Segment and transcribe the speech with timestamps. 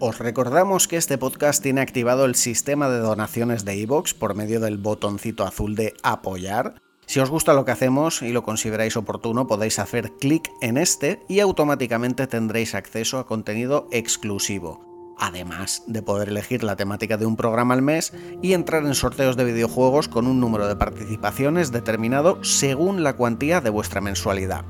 [0.00, 4.60] Os recordamos que este podcast tiene activado el sistema de donaciones de iVoox por medio
[4.60, 6.80] del botoncito azul de apoyar.
[7.06, 11.24] Si os gusta lo que hacemos y lo consideráis oportuno, podéis hacer clic en este
[11.28, 14.88] y automáticamente tendréis acceso a contenido exclusivo
[15.18, 19.36] además de poder elegir la temática de un programa al mes y entrar en sorteos
[19.36, 24.64] de videojuegos con un número de participaciones determinado según la cuantía de vuestra mensualidad.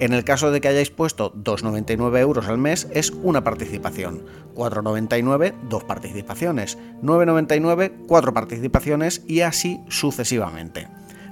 [0.00, 4.22] En el caso de que hayáis puesto 2,99 euros al mes es una participación,
[4.54, 10.86] 4,99 dos participaciones, 9,99 cuatro participaciones y así sucesivamente.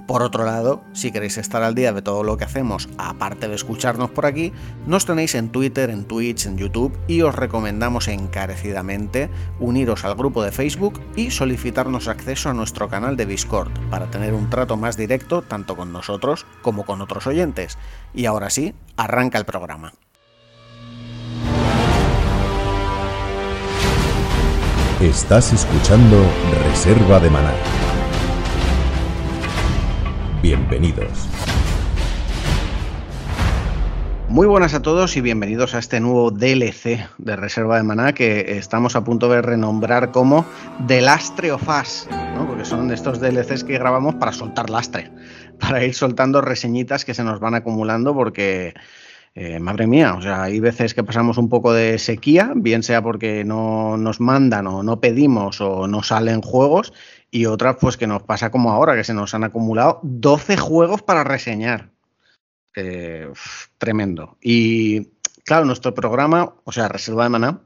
[0.06, 3.56] Por otro lado, si queréis estar al día de todo lo que hacemos, aparte de
[3.56, 4.52] escucharnos por aquí,
[4.86, 10.44] nos tenéis en Twitter, en Twitch, en YouTube y os recomendamos encarecidamente uniros al grupo
[10.44, 14.96] de Facebook y solicitarnos acceso a nuestro canal de Discord para tener un trato más
[14.96, 17.76] directo tanto con nosotros como con otros oyentes.
[18.14, 19.92] Y ahora sí, arranca el programa.
[25.00, 26.24] Estás escuchando
[26.70, 27.85] Reserva de Maná
[30.46, 31.26] Bienvenidos.
[34.28, 38.56] Muy buenas a todos y bienvenidos a este nuevo DLC de Reserva de Maná que
[38.56, 40.46] estamos a punto de renombrar como
[40.86, 42.06] The Lastre of Us,
[42.46, 45.10] porque son estos DLCs que grabamos para soltar lastre,
[45.58, 48.72] para ir soltando reseñitas que se nos van acumulando porque...
[49.38, 53.02] Eh, madre mía, o sea, hay veces que pasamos un poco de sequía, bien sea
[53.02, 56.94] porque no nos mandan o no pedimos o no salen juegos,
[57.30, 61.02] y otras pues que nos pasa como ahora, que se nos han acumulado 12 juegos
[61.02, 61.90] para reseñar.
[62.76, 63.30] Eh,
[63.78, 64.36] tremendo.
[64.40, 65.08] Y
[65.44, 67.60] claro, nuestro programa, o sea, Reserva de Maná,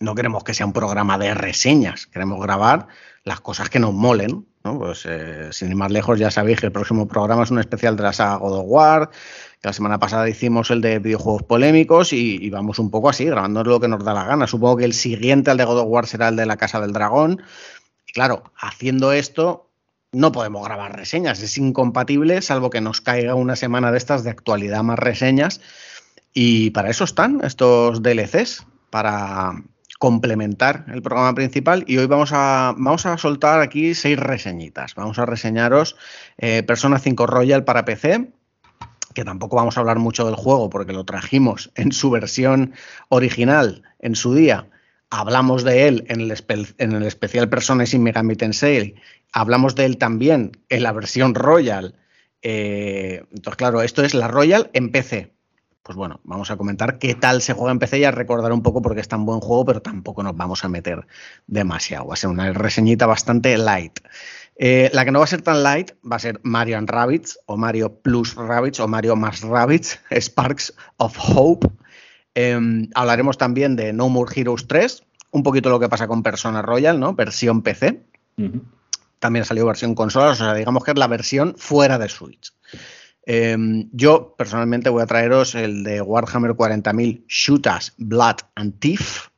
[0.00, 2.88] no queremos que sea un programa de reseñas, queremos grabar
[3.22, 4.46] las cosas que nos molen.
[4.64, 4.78] ¿no?
[4.78, 7.96] Pues eh, sin ir más lejos, ya sabéis que el próximo programa es un especial
[7.96, 9.10] de la saga God of War.
[9.60, 13.26] Que la semana pasada hicimos el de videojuegos polémicos y, y, vamos un poco así,
[13.26, 14.46] grabando lo que nos da la gana.
[14.46, 16.92] Supongo que el siguiente al de God of War será el de la Casa del
[16.92, 17.42] Dragón.
[18.14, 19.68] Claro, haciendo esto
[20.12, 24.30] no podemos grabar reseñas, es incompatible, salvo que nos caiga una semana de estas de
[24.30, 25.60] actualidad más reseñas.
[26.32, 29.64] Y para eso están estos DLCs, para
[29.98, 31.84] complementar el programa principal.
[31.88, 34.94] Y hoy vamos a, vamos a soltar aquí seis reseñitas.
[34.94, 35.96] Vamos a reseñaros
[36.38, 38.30] eh, Persona 5 Royal para PC,
[39.12, 42.74] que tampoco vamos a hablar mucho del juego porque lo trajimos en su versión
[43.08, 44.68] original en su día
[45.14, 48.96] hablamos de él en el, especial Persona sin Megami Tensei,
[49.32, 51.94] hablamos de él también en la versión Royal.
[52.42, 55.32] Eh, entonces, claro, esto es la Royal en PC.
[55.82, 58.62] Pues bueno, vamos a comentar qué tal se juega en PC y a recordar un
[58.62, 61.06] poco porque es tan buen juego, pero tampoco nos vamos a meter
[61.46, 62.06] demasiado.
[62.06, 64.00] Va a ser una reseñita bastante light.
[64.56, 67.38] Eh, la que no va a ser tan light va a ser Mario and Rabbits
[67.46, 71.68] o Mario Plus Rabbits o Mario más Rabbits, Sparks of Hope.
[72.34, 76.62] Em, hablaremos también de No More Heroes 3, un poquito lo que pasa con Persona
[76.62, 77.14] Royal, ¿no?
[77.14, 78.02] Versión PC.
[79.18, 82.52] También salió versión consola, o sea, digamos que es la versión fuera de Switch.
[83.26, 89.28] Em, yo personalmente voy a traeros el de Warhammer 40.000 Shooters, Blood and Thief,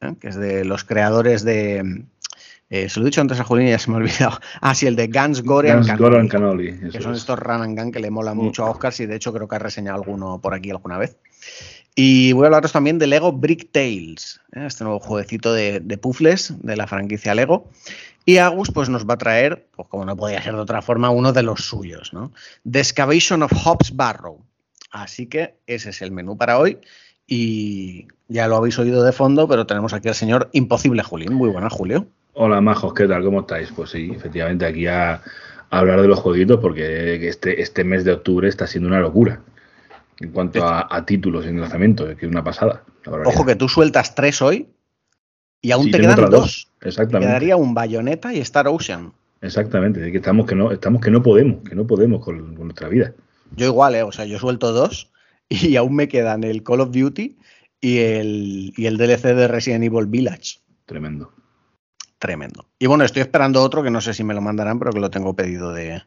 [0.00, 0.14] ¿eh?
[0.20, 2.04] que es de los creadores de.
[2.68, 4.40] Eh, se lo he dicho antes a Julín y ya se me ha olvidado.
[4.60, 5.86] Ah, sí, el de Guns, Gore and
[6.28, 6.90] Canoli.
[6.90, 9.32] que son estos run and gun que le molan mucho a Oscar y de hecho
[9.32, 11.16] creo que ha reseñado alguno por aquí alguna vez.
[11.98, 14.66] Y voy a hablaros también de Lego Brick Tales, ¿eh?
[14.66, 17.70] este nuevo jueguecito de, de de la franquicia Lego.
[18.26, 21.08] Y Agus pues, nos va a traer, pues como no podía ser de otra forma,
[21.08, 22.32] uno de los suyos, ¿no?
[22.70, 24.44] The Excavation of Hobbs Barrow.
[24.90, 26.80] Así que ese es el menú para hoy.
[27.26, 31.32] Y ya lo habéis oído de fondo, pero tenemos aquí al señor Imposible Julín.
[31.32, 32.06] Muy buenas, Julio.
[32.34, 33.24] Hola, majos, ¿qué tal?
[33.24, 33.72] ¿Cómo estáis?
[33.74, 35.22] Pues sí, efectivamente aquí a,
[35.70, 39.40] hablar de los jueguitos porque este, este mes de octubre está siendo una locura
[40.20, 42.84] en cuanto a, títulos en lanzamiento, que es una pasada.
[43.24, 44.68] Ojo que tú sueltas tres hoy
[45.60, 46.68] y aún te quedan dos.
[46.80, 47.28] Exactamente.
[47.28, 49.12] Quedaría un Bayonetta y Star Ocean.
[49.42, 53.12] Exactamente, que estamos que no, estamos que no podemos, que no podemos con, nuestra vida.
[53.54, 54.02] Yo igual, ¿eh?
[54.02, 55.10] o sea, yo suelto dos
[55.48, 57.36] y aún me quedan el Call of Duty
[57.80, 60.58] y el, y el DLC de Resident Evil Village.
[60.86, 61.32] Tremendo.
[62.18, 62.66] Tremendo.
[62.78, 65.10] Y bueno, estoy esperando otro que no sé si me lo mandarán, pero que lo
[65.10, 66.02] tengo pedido de,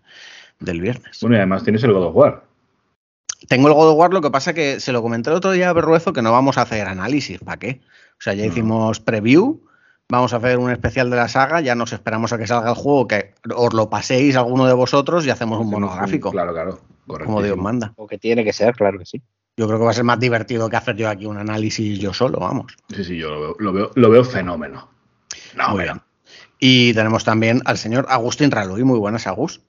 [0.59, 1.19] del viernes.
[1.21, 2.48] Bueno, y además tienes el God of War.
[3.47, 5.69] Tengo el God of War, lo que pasa que se lo comenté el otro día
[5.69, 7.81] a Berruezo que no vamos a hacer análisis, ¿para qué?
[8.13, 9.61] O sea, ya hicimos preview,
[10.09, 12.75] vamos a hacer un especial de la saga, ya nos esperamos a que salga el
[12.75, 16.31] juego, que os lo paséis alguno de vosotros y hacemos un monográfico.
[16.31, 16.79] Claro, claro.
[17.05, 17.93] Como Dios manda.
[17.95, 19.21] O que tiene que ser, claro que sí.
[19.55, 22.13] Yo creo que va a ser más divertido que hacer yo aquí un análisis yo
[22.13, 22.75] solo, vamos.
[22.93, 24.89] Sí, sí, yo lo veo, lo veo, fenómeno.
[25.55, 26.01] No, muy bien.
[26.59, 28.83] Y tenemos también al señor Agustín Raluy.
[28.83, 29.61] Muy buenas, Agus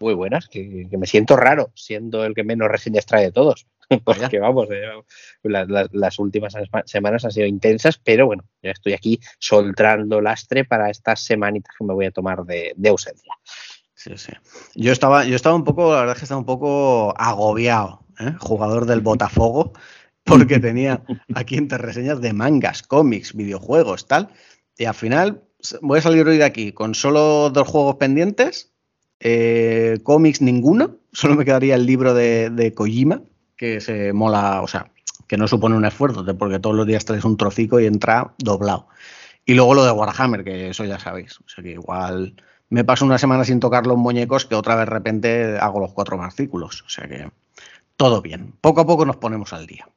[0.00, 3.66] muy buenas, que, me siento raro, siendo el que menos reseñas trae de todos.
[4.04, 4.82] Porque vamos, eh,
[5.42, 6.54] las últimas
[6.84, 11.84] semanas han sido intensas, pero bueno, ya estoy aquí soltando lastre para estas semanitas que
[11.84, 13.32] me voy a tomar de, ausencia.
[13.94, 14.32] Sí, sí.
[14.74, 18.34] Yo estaba, yo estaba un poco, la verdad es que estaba un poco agobiado, ¿eh?
[18.38, 19.72] jugador del Botafogo,
[20.22, 21.02] porque tenía
[21.34, 24.28] aquí entre reseñas de mangas, cómics, videojuegos, tal.
[24.76, 25.42] Y al final
[25.80, 28.72] voy a salir hoy de aquí con solo dos juegos pendientes,
[29.20, 33.22] eh, cómics ninguno, solo me quedaría el libro de, de Kojima,
[33.56, 34.90] que se mola, o sea,
[35.26, 38.88] que no supone un esfuerzo, porque todos los días traes un trocico y entra doblado.
[39.44, 41.38] Y luego lo de Warhammer, que eso ya sabéis.
[41.40, 42.34] O sea que igual
[42.70, 45.92] me paso una semana sin tocar los muñecos que otra vez de repente hago los
[45.92, 46.82] cuatro artículos.
[46.82, 47.30] O sea que
[47.96, 48.54] todo bien.
[48.60, 49.88] Poco a poco nos ponemos al día.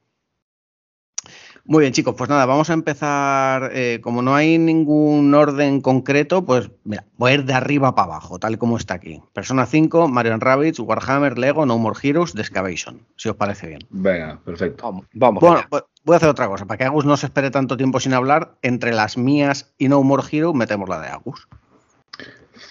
[1.64, 3.70] Muy bien, chicos, pues nada, vamos a empezar.
[3.72, 8.06] Eh, como no hay ningún orden concreto, pues mira, voy a ir de arriba para
[8.06, 9.22] abajo, tal como está aquí.
[9.32, 13.80] Persona 5, Mario Rabbids, Warhammer, Lego, No More Heroes, The Excavation, si os parece bien.
[13.90, 14.82] Venga, perfecto.
[14.82, 16.66] Vamos, vamos bueno, pues voy a hacer otra cosa.
[16.66, 20.02] Para que Agus no se espere tanto tiempo sin hablar, entre las mías y No
[20.02, 21.46] More Heroes metemos la de Agus.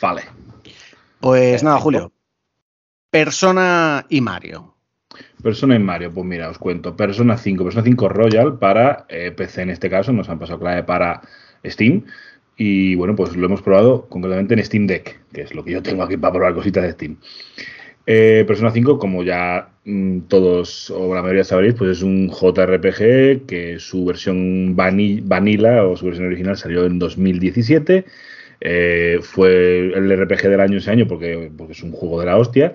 [0.02, 0.24] Vale.
[1.22, 2.12] Pues nada, Julio.
[3.10, 4.71] Persona y Mario.
[5.42, 6.96] Persona en Mario, pues mira, os cuento.
[6.96, 10.84] Persona 5, Persona 5 Royal para eh, PC en este caso, nos han pasado clave
[10.84, 11.22] para
[11.66, 12.04] Steam.
[12.58, 15.82] Y bueno, pues lo hemos probado concretamente en Steam Deck, que es lo que yo
[15.82, 17.18] tengo aquí para probar cositas de Steam.
[18.06, 23.46] Eh, Persona 5, como ya mm, todos o la mayoría sabréis, pues es un JRPG
[23.46, 28.06] que su versión vanilla o su versión original salió en 2017.
[28.64, 32.38] Eh, fue el RPG del año ese año porque, porque es un juego de la
[32.38, 32.74] hostia.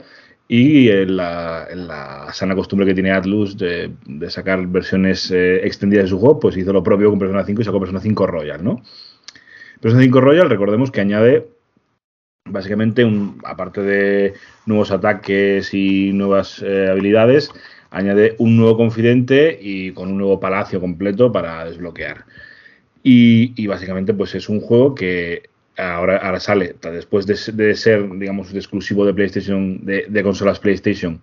[0.49, 3.91] Y en la, sana costumbre que tiene Atlus de,
[4.29, 7.65] sacar versiones eh, extendidas de su juego, pues hizo lo propio con Persona 5 y
[7.65, 8.81] sacó Persona 5 Royal, ¿no?
[9.81, 11.49] Persona 5 Royal, recordemos que añade
[12.49, 14.35] básicamente, un, aparte de
[14.67, 17.51] nuevos ataques y nuevas eh, habilidades,
[17.91, 22.25] añade un nuevo confidente y con un nuevo palacio completo para desbloquear.
[23.03, 25.43] Y, y básicamente, pues es un juego que
[25.77, 31.21] ahora, ahora sale, después de, ser, digamos, exclusivo de PlayStation, de, consolas PlayStation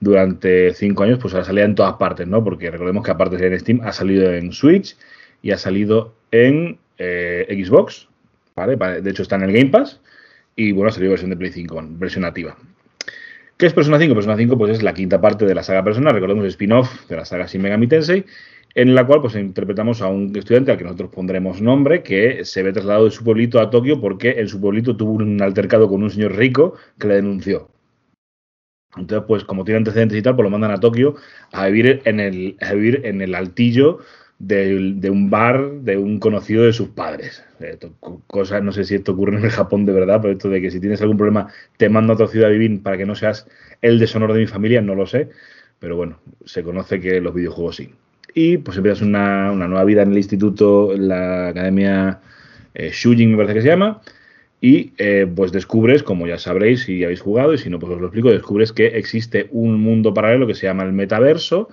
[0.00, 2.44] durante cinco años, pues ahora salía en todas partes, ¿no?
[2.44, 4.96] Porque recordemos que aparte de en Steam, ha salido en Switch
[5.42, 8.08] y ha salido en eh, Xbox,
[8.54, 8.76] ¿vale?
[9.00, 10.00] De hecho está en el Game Pass
[10.54, 12.56] y bueno, ha salido versión de Play 5, versión nativa.
[13.56, 14.14] ¿Qué es Persona 5?
[14.14, 17.16] Persona 5 pues es la quinta parte de la saga Persona, recordemos el spin-off de
[17.16, 18.26] la saga Shin Megami Tensei
[18.76, 22.62] en la cual pues interpretamos a un estudiante al que nosotros pondremos nombre, que se
[22.62, 26.02] ve trasladado de su pueblito a Tokio porque en su pueblito tuvo un altercado con
[26.02, 27.70] un señor rico que le denunció.
[28.94, 31.16] Entonces, pues como tiene antecedentes y tal, pues lo mandan a Tokio
[31.52, 34.00] a vivir en el, a vivir en el altillo
[34.38, 37.42] de, un bar de un conocido de sus padres.
[38.26, 40.70] Cosa, no sé si esto ocurre en el Japón de verdad, pero esto de que
[40.70, 43.48] si tienes algún problema te mando a otra ciudad a vivir para que no seas
[43.80, 45.30] el deshonor de mi familia, no lo sé.
[45.78, 47.90] Pero bueno, se conoce que los videojuegos sí
[48.36, 52.20] y pues empiezas una, nueva vida en el instituto, en la academia
[52.74, 54.02] eh, Shujin me parece que se llama,
[54.60, 58.00] y eh, pues descubres, como ya sabréis si habéis jugado, y si no pues os
[58.00, 61.70] lo explico, descubres que existe un mundo paralelo que se llama el metaverso,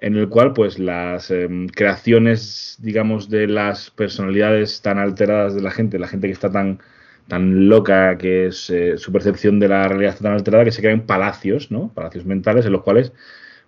[0.00, 5.70] en el cual pues las em, creaciones, digamos, de las personalidades tan alteradas de la
[5.70, 6.80] gente, la gente que está tan
[7.28, 11.06] tan loca que es eh, su percepción de la realidad tan alterada que se crean
[11.06, 11.90] palacios, ¿no?
[11.94, 13.12] Palacios mentales en los cuales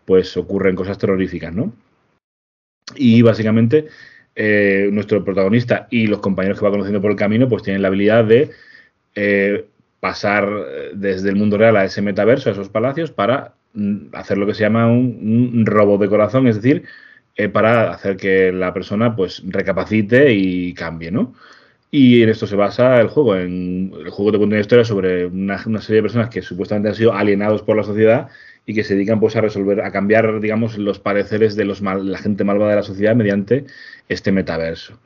[0.05, 1.73] pues ocurren cosas terroríficas, ¿no?
[2.97, 3.89] Y básicamente
[4.37, 7.88] eh, nuestro protagonista y los compañeros que va conociendo por el camino, pues tienen la
[7.88, 8.50] habilidad de
[9.14, 9.67] eh,
[10.00, 14.38] pasar eh, desde el mundo real a ese metaverso, a esos palacios, para mm, hacer
[14.38, 16.85] lo que se llama un, robo de corazón, es decir,
[17.53, 21.35] para hacer que la persona pues recapacite y cambie, ¿no?
[21.91, 23.37] Y en esto se basa el juego.
[23.37, 26.88] En, el juego te cuenta una historia sobre una, una serie de personas que supuestamente
[26.91, 28.29] han sido alienados por la sociedad
[28.66, 32.18] y que se dedican pues a resolver, a cambiar, digamos, los pareceres de los la
[32.18, 33.64] gente malvada de la sociedad mediante
[34.09, 34.99] este metaverso.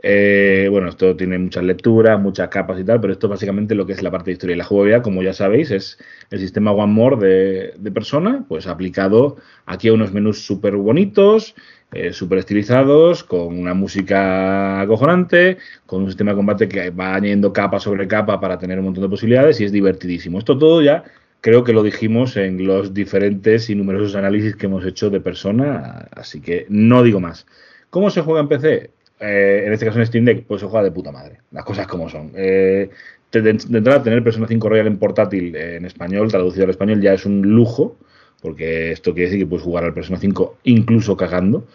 [0.00, 3.84] Eh, bueno, esto tiene muchas lecturas, muchas capas y tal, pero esto es básicamente lo
[3.84, 4.54] que es la parte de historia.
[4.54, 5.98] Y la jugabilidad, como ya sabéis, es
[6.30, 9.36] el sistema One More de, de persona, pues aplicado
[9.66, 11.56] aquí a unos menús súper bonitos,
[11.90, 17.52] eh, súper estilizados, con una música acojonante, con un sistema de combate que va añadiendo
[17.52, 20.38] capa sobre capa para tener un montón de posibilidades y es divertidísimo.
[20.38, 21.04] Esto todo ya
[21.40, 26.08] creo que lo dijimos en los diferentes y numerosos análisis que hemos hecho de persona,
[26.12, 27.46] así que no digo más.
[27.90, 28.90] ¿Cómo se juega en PC?
[29.20, 31.86] Eh, en este caso en Steam Deck, pues se juega de puta madre, las cosas
[31.86, 32.32] como son.
[32.34, 32.90] Eh,
[33.32, 37.26] de, entrada, tener Persona 5 Royal en portátil en español, traducido al español, ya es
[37.26, 37.96] un lujo,
[38.40, 41.66] porque esto quiere decir que puedes jugar al Persona 5 incluso cagando.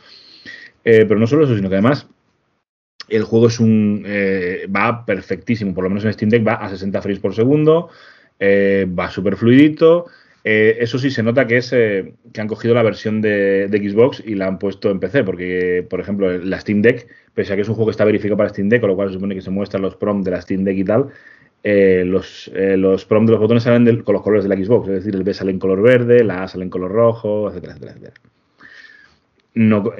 [0.85, 2.07] Eh, pero no solo eso, sino que además
[3.09, 4.03] el juego es un
[4.75, 7.89] va perfectísimo, por lo menos en Steam Deck va a 60 frames por segundo,
[8.45, 10.07] eh, va súper fluidito.
[10.43, 14.21] Eh, eso sí, se nota que es eh, que han cogido la versión de, Xbox
[14.25, 17.61] y la han puesto en PC, porque, por ejemplo, la Steam Deck, pese a que
[17.61, 19.41] es un juego que está verificado para Steam Deck, con lo cual se supone que
[19.41, 21.07] se muestran los prom de la Steam Deck y tal,
[21.63, 25.15] los, los prom de los botones salen con los colores de la Xbox, es decir,
[25.15, 28.13] el B sale en color verde, la A sale en color rojo, etcétera, etcétera, etcétera.
[29.53, 29.93] No,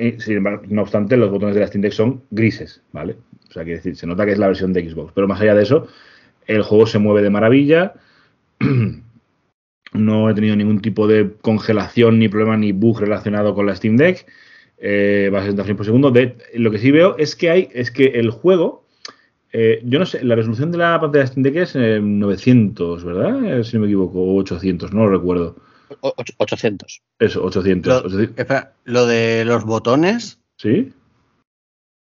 [0.67, 3.15] no obstante, los botones de la Steam Deck son grises, ¿vale?
[3.47, 5.13] O sea, quiere decir, se nota que es la versión de Xbox.
[5.15, 5.88] Pero más allá de eso,
[6.47, 7.93] el juego se mueve de maravilla.
[9.93, 13.98] no he tenido ningún tipo de congelación, ni problema, ni bug relacionado con la Steam
[13.98, 14.25] Deck.
[14.77, 16.12] Eh, va a 60 frames por segundo.
[16.12, 18.86] De, lo que sí veo es que hay, es que el juego,
[19.51, 23.03] eh, yo no sé, la resolución de la pantalla de Steam Deck es eh, 900,
[23.03, 23.60] ¿verdad?
[23.60, 25.55] Eh, si no me equivoco, o 800, no lo recuerdo.
[26.01, 27.01] 800.
[27.20, 27.93] Eso, 800.
[27.93, 28.39] Lo, 800.
[28.39, 30.93] espera, lo de los botones, ¿Sí?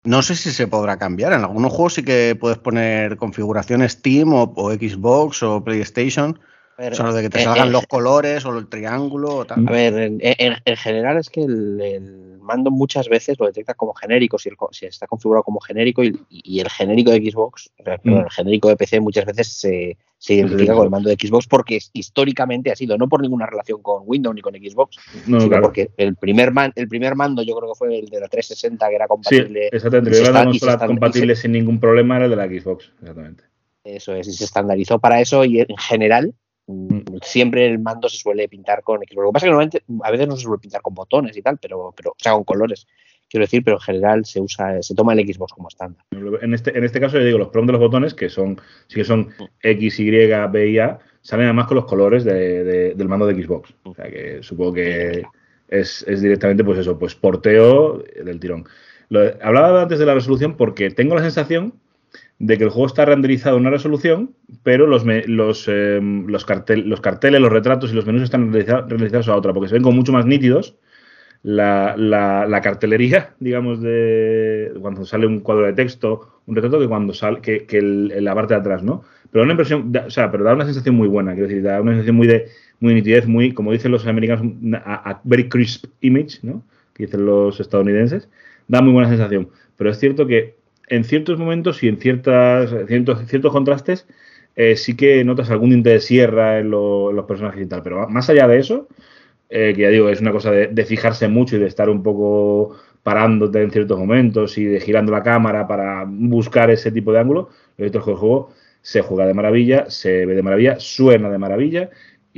[0.04, 1.32] No sé si se podrá cambiar.
[1.32, 6.38] En algunos juegos sí que puedes poner configuración Steam o, o Xbox o PlayStation.
[6.78, 9.34] Ver, O sea, lo de que te eh, salgan eh, los colores o el triángulo
[9.38, 9.66] o tal.
[9.66, 13.74] A ver, en, en- en general es que el, el mando muchas veces lo detecta
[13.74, 17.70] como genérico, si, el si está configurado como genérico y, y el genérico de Xbox,
[17.84, 18.18] perdón, Mm.
[18.24, 20.90] el genérico de PC muchas veces se, se identifica con el Xbox.
[20.92, 24.40] mando de Xbox porque es- históricamente ha sido, no por ninguna relación con Windows ni
[24.40, 25.64] con Xbox, No, sino claro.
[25.64, 28.88] porque el primer, man- el primer mando yo creo que fue el de la 360
[28.88, 29.68] que era Sí, compatible.
[29.72, 30.10] exactamente.
[30.10, 32.92] y se Yo era consola compatible se- sin ningún problema era el de la Xbox,
[33.00, 33.42] exactamente.
[33.82, 36.34] Eso es, y se estandarizó para eso y en general
[37.22, 39.14] siempre el mando se suele pintar con Xbox.
[39.16, 41.42] Lo que pasa es que normalmente a veces no se suele pintar con botones y
[41.42, 42.86] tal, pero, pero o sea, con colores,
[43.28, 46.04] quiero decir, pero en general se usa, se toma el Xbox como estándar.
[46.42, 48.96] En este, en este caso, yo digo, los prom de los botones, que son, sí
[48.96, 49.28] que son
[49.62, 53.42] X, Y, B y A, salen además con los colores de- de- del mando de
[53.42, 53.74] Xbox.
[53.84, 55.24] O sea que supongo que
[55.68, 58.64] es, es directamente, pues eso, pues porteo del tirón.
[59.10, 61.74] Lo- hablaba antes de la resolución porque tengo la sensación
[62.38, 64.30] de que el juego está renderizado en una resolución,
[64.62, 68.86] pero los, los, eh, los, cartel- los carteles, los retratos y los menús están renderiza-
[68.88, 70.76] renderizados a otra, porque se ven como mucho más nítidos
[71.42, 77.14] la, la- cartelería, digamos, de cuando sale un cuadro de texto, un retrato, que cuando
[77.14, 79.04] sale, que, que la parte de atrás, ¿no?
[79.30, 81.80] Pero una impresión, da- o sea, pero da una sensación muy buena, quiero decir, da
[81.80, 82.46] una sensación muy de,
[82.80, 84.52] muy de nitidez, muy, como dicen los americanos,
[84.84, 86.62] a, a very crisp image, ¿no?
[86.94, 88.28] Que dicen los estadounidenses,
[88.66, 89.50] da muy buena sensación.
[89.76, 90.56] Pero es cierto que
[90.90, 94.06] en ciertos momentos y en ciertas, ciertos, ciertos contrastes,
[94.56, 97.82] eh, sí que notas algún de sierra en, lo- en los personajes y tal.
[97.82, 98.88] Pero más allá de eso,
[99.50, 102.76] eh, que ya digo, es una cosa de, fijarse mucho y de estar un poco
[103.02, 107.48] parándote en ciertos momentos y de girando la cámara para buscar ese tipo de ángulo.
[107.76, 108.52] Lo cierto es que el juego
[108.82, 111.90] se juega de maravilla, se ve de maravilla, suena de maravilla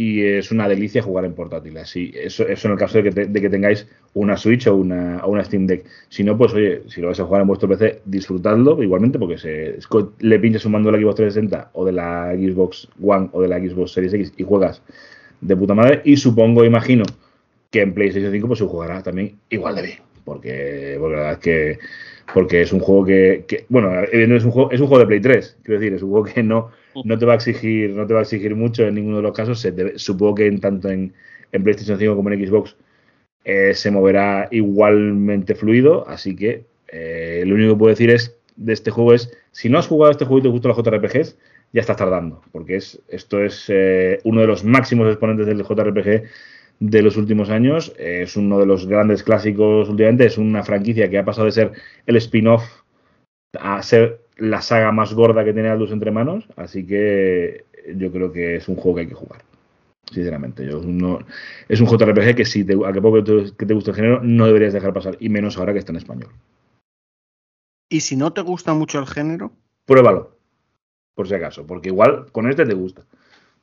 [0.02, 1.76] y es una delicia jugar en portátil.
[1.78, 4.74] Así, eso, eso en el caso de que, te- de que tengáis una Switch o
[4.76, 5.84] una, o una Steam Deck.
[6.08, 9.36] Si no, pues oye, si lo vais a jugar en vuestro PC, disfrutadlo igualmente, porque
[9.38, 9.78] se,
[10.20, 13.48] le pinches un mando de la Xbox 360 o de la Xbox One o de
[13.48, 14.82] la Xbox Series X y juegas
[15.40, 16.00] de puta madre.
[16.04, 17.04] Y supongo, imagino,
[17.70, 19.98] que en PlayStation 5 pues se jugará también igual de bien.
[20.24, 21.78] Porque, porque es que
[22.32, 25.20] porque es un juego que, que- bueno, es un juego, es un juego de Play
[25.20, 26.70] 3, quiero decir, es un juego que no,
[27.04, 29.32] no te va a exigir, no te va a exigir mucho en ninguno de los
[29.32, 29.60] casos.
[29.60, 31.12] Se supongo que tanto en,
[31.52, 32.76] en PlayStation 5 como en Xbox
[33.44, 38.72] eh, se moverá igualmente fluido, así que eh, lo único que puedo decir es de
[38.72, 41.38] este juego es, si no has jugado este juego y te gustan los JRPGs,
[41.72, 46.24] ya estás tardando, porque es, esto es eh, uno de los máximos exponentes del JRPG
[46.80, 51.18] de los últimos años, es uno de los grandes clásicos últimamente, es una franquicia que
[51.18, 51.72] ha pasado de ser
[52.06, 52.82] el spin-off
[53.58, 58.32] a ser la saga más gorda que tiene Aldous entre manos, así que yo creo
[58.32, 59.42] que es un juego que hay que jugar.
[60.10, 61.20] Sinceramente, yo no,
[61.68, 64.20] es un JRPG que si te, a que poco te, que te gusta el género
[64.22, 66.30] no deberías dejar pasar, y menos ahora que está en español.
[67.88, 69.52] Y si no te gusta mucho el género,
[69.86, 70.36] Pruébalo,
[71.14, 73.02] por si acaso, porque igual con este te gusta.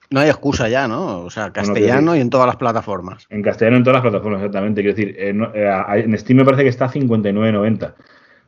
[0.10, 1.20] no hay excusa ya, ¿no?
[1.22, 3.26] O sea, no, castellano y en todas las plataformas.
[3.30, 4.82] En castellano en todas las plataformas, exactamente.
[4.82, 7.96] Quiero decir, eh, no- eh, a- en Steam me parece que está a 59.90.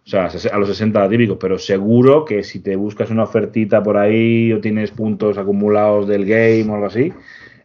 [0.10, 3.96] O sea, a los 60 típicos, pero seguro que si te buscas una ofertita por
[3.96, 7.14] ahí o tienes puntos acumulados del game o algo así,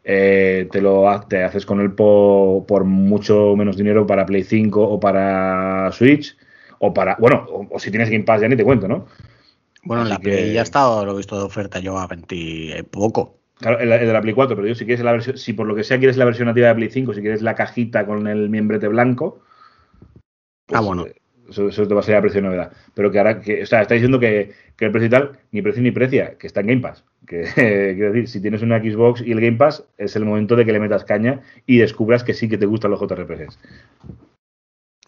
[0.04, 4.82] eh, te lo te haces con él por, por mucho menos dinero para Play 5
[4.82, 6.36] o para Switch
[6.80, 9.06] o para, bueno, o, o si tienes Game Pass ya ni te cuento, ¿no?
[9.84, 12.06] Bueno, en la Play que- ya ha estado, lo he visto de oferta yo a
[12.06, 13.38] 20 poco.
[13.58, 15.66] Claro, el, el de la Play 4, pero yo si quieres la versión, si por
[15.66, 18.26] lo que sea quieres la versión nativa de Play 5, si quieres la cajita con
[18.26, 19.40] el miembrete blanco,
[20.72, 21.06] Ah, bueno.
[21.06, 21.14] eh,
[21.48, 22.72] Eso, eso te va a salir a precio de novedad.
[22.94, 25.62] Pero que ahora, que, o sea, está diciendo que, que el precio y tal, ni
[25.62, 27.04] precio ni precia, que está en Game Pass.
[27.26, 30.64] Que, quiero decir, si tienes una Xbox y el Game Pass, es el momento de
[30.64, 33.58] que le metas caña y descubras que sí que te gustan los JRPGs.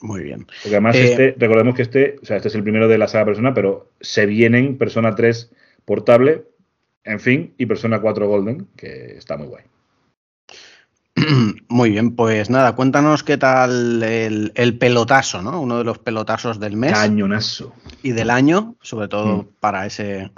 [0.00, 0.46] Muy bien.
[0.62, 3.08] Porque además, Eh, este, recordemos que este, o sea, este es el primero de la
[3.08, 5.52] saga Persona, pero se vienen Persona 3
[5.84, 6.44] portable,
[7.04, 9.64] en fin, y Persona 4 Golden, que está muy guay.
[11.68, 15.60] Muy bien, pues nada, cuéntanos qué tal el, el, pelotazo, ¿no?
[15.60, 16.92] Uno de los pelotazos del mes.
[16.92, 17.74] Cañonazo.
[18.02, 19.48] Y del año, sobre todo mm.
[19.60, 20.30] para ese,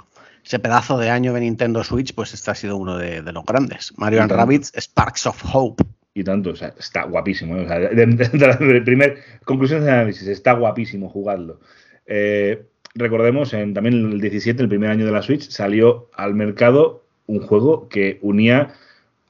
[0.43, 3.45] ese pedazo de año de Nintendo Switch, pues este ha sido uno de, de los
[3.45, 3.93] grandes.
[3.97, 5.83] Mario and Rabbids Sparks of Hope.
[6.13, 7.55] Y tanto, o sea, está guapísimo.
[7.57, 7.65] ¿eh?
[7.65, 11.59] O sea, de, de, primer conclusión de análisis, está guapísimo jugarlo.
[12.05, 12.65] Eh,
[12.95, 17.03] recordemos, en, también en el 17, el primer año de la Switch, salió al mercado
[17.27, 18.73] un juego que unía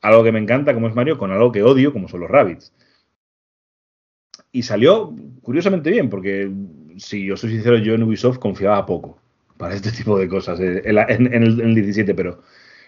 [0.01, 2.74] algo que me encanta, como es Mario, con algo que odio, como son los Rabbits.
[4.51, 6.51] Y salió curiosamente bien, porque
[6.98, 9.20] si yo soy sincero, yo en Ubisoft confiaba poco
[9.58, 12.41] para este tipo de cosas en, en, el, en, el, 17, pero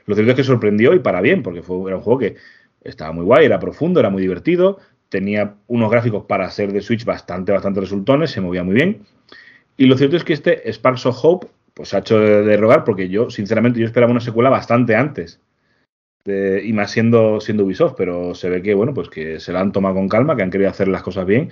[0.05, 2.35] lo cierto es que sorprendió y para bien, porque fue, era un juego que
[2.83, 7.05] estaba muy guay, era profundo, era muy divertido, tenía unos gráficos para ser de Switch
[7.05, 9.05] bastante, bastante resultones, se movía muy bien.
[9.77, 13.09] Y lo cierto es que este Sparks of Hope pues ha hecho de rogar porque
[13.09, 15.39] yo, sinceramente, yo esperaba una secuela bastante antes.
[16.25, 19.71] Y más siendo, siendo Ubisoft, pero se ve que, bueno, pues que se la han
[19.71, 21.51] tomado con calma, que han querido hacer las cosas bien.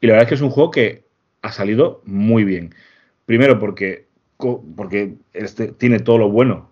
[0.00, 1.04] Y la verdad es que es un juego que
[1.42, 2.74] ha salido muy bien.
[3.26, 4.06] Primero porque,
[4.76, 6.70] porque este tiene todo lo bueno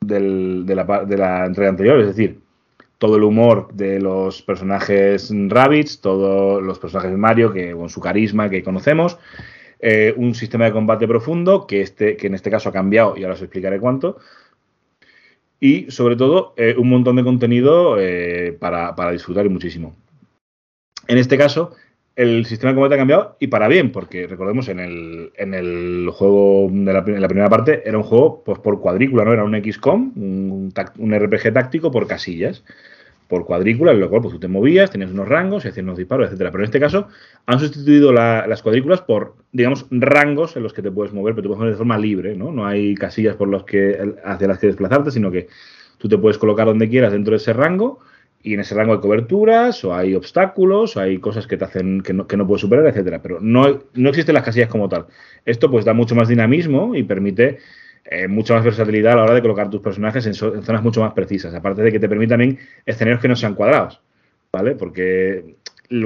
[0.00, 2.40] del, de, la, de la entrega anterior, es decir,
[2.98, 8.00] todo el humor de los personajes Rabbits, todos los personajes de Mario, que con su
[8.00, 9.18] carisma que conocemos,
[9.80, 13.22] eh, un sistema de combate profundo, que, este, que en este caso ha cambiado y
[13.22, 14.18] ahora os explicaré cuánto,
[15.60, 19.94] y sobre todo eh, un montón de contenido eh, para, para, disfrutar y muchísimo.
[21.08, 21.72] En este caso,
[22.16, 26.10] el sistema de combate ha cambiado y para bien, porque recordemos en el, en el
[26.12, 29.32] juego de la, en la primera parte era un juego pues, por cuadrícula, ¿no?
[29.32, 32.64] Era un XCOM, un, un RPG táctico por casillas
[33.28, 35.98] por cuadrícula, en lo cual pues, tú te movías, tenías unos rangos, y hacías unos
[35.98, 36.50] disparos, etcétera.
[36.50, 37.08] Pero en este caso
[37.46, 41.42] han sustituido la, las cuadrículas por, digamos, rangos en los que te puedes mover, pero
[41.42, 42.52] te puedes mover de forma libre, ¿no?
[42.52, 45.48] No hay casillas por los que, hacia las que desplazarte, sino que
[45.98, 48.00] tú te puedes colocar donde quieras dentro de ese rango
[48.46, 52.00] y en ese rango hay coberturas, o hay obstáculos, o hay cosas que te hacen
[52.00, 53.20] que no, que no puedes superar, etcétera.
[53.20, 55.06] Pero no, no existen las casillas como tal.
[55.44, 57.58] Esto pues da mucho más dinamismo y permite
[58.08, 61.12] eh, mucha más versatilidad a la hora de colocar tus personajes en, zonas mucho más
[61.12, 61.52] precisas.
[61.54, 64.00] Aparte de que te permitan también escenarios que no sean cuadrados,
[64.52, 64.76] ¿vale?
[64.76, 65.56] Porque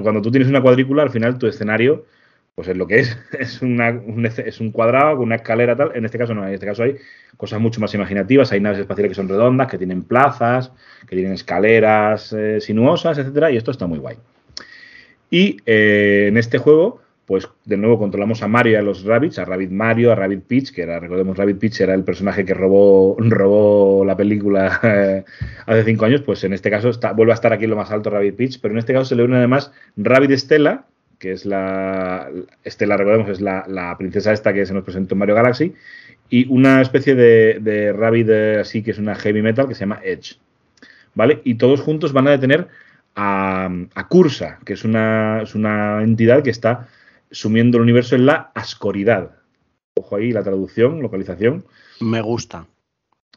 [0.03, 2.07] cuando tú tienes una cuadrícula, al final tu escenario,
[2.55, 5.93] pues es lo que es, es, una, un, es un cuadrado con una escalera tal.
[5.95, 6.97] En este caso no, en este caso hay
[7.37, 10.73] cosas mucho más imaginativas, hay naves espaciales que son redondas, que tienen plazas,
[11.07, 14.17] que tienen escaleras eh, sinuosas, etcétera, y esto está muy guay.
[15.31, 19.39] Y eh, en este juego pues de nuevo controlamos a Mario y a los Rabbits,
[19.39, 22.55] a Rabbit Mario, a Rabbit Peach, que era, recordemos, Rabbit Peach era el personaje que
[22.55, 25.25] robó, robó la película eh,
[25.65, 27.93] hace cinco años, pues en este caso está, vuelve a estar aquí en lo más
[27.93, 30.87] alto Rabbit Peach, pero en este caso se le une además Rabbit Estela,
[31.21, 32.29] que es la,
[32.65, 35.73] Estela, recordemos, es la, princesa esta que se nos presentó en Mario Galaxy,
[36.31, 38.29] y una especie de, de Rabbit
[38.61, 40.35] así que es una heavy metal que se llama Edge,
[41.15, 41.43] ¿vale?
[41.45, 42.67] Y todos juntos van a detener
[43.15, 46.89] a, a Cursa, que es una, es una entidad que está
[47.31, 49.33] sumiendo el universo en la ascoridad.
[49.95, 51.65] Ojo ahí la traducción, localización.
[52.01, 52.67] Me gusta.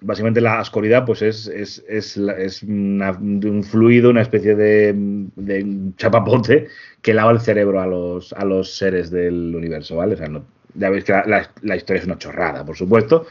[0.01, 5.91] Básicamente la ascoridad pues es, es, es, es una, un fluido, una especie de, de,
[5.97, 6.67] chapapote
[7.01, 10.15] que lava el cerebro a los, a los seres del universo, ¿vale?
[10.15, 13.27] O sea, no, ya veis que la, la, la, historia es una chorrada, por supuesto,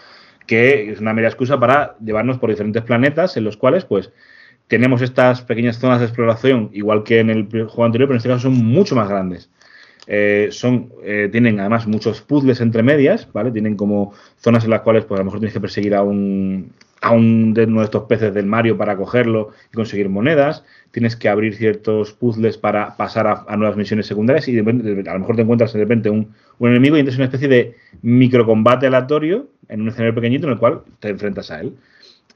[0.46, 4.10] que es una mera excusa para llevarnos por diferentes planetas en los cuales, pues,
[4.68, 8.28] tenemos estas pequeñas zonas de exploración, igual que en el juego anterior, pero en este
[8.30, 9.50] caso son mucho más grandes.
[10.06, 13.52] Eh, son, eh, tienen además muchos puzzles entre medias, ¿vale?
[13.52, 16.72] Tienen como zonas en las cuales pues, a lo mejor tienes que perseguir a un,
[17.00, 20.64] a un de estos peces del Mario para cogerlo y conseguir monedas.
[20.90, 24.60] Tienes que abrir ciertos puzzles para pasar a, nuevas misiones secundarias y de
[25.08, 27.76] a lo mejor te encuentras de repente un, un enemigo y entonces una especie de
[28.02, 31.74] microcombate aleatorio en un escenario pequeñito en el cual te enfrentas a él.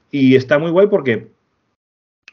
[0.09, 1.27] Y está muy guay porque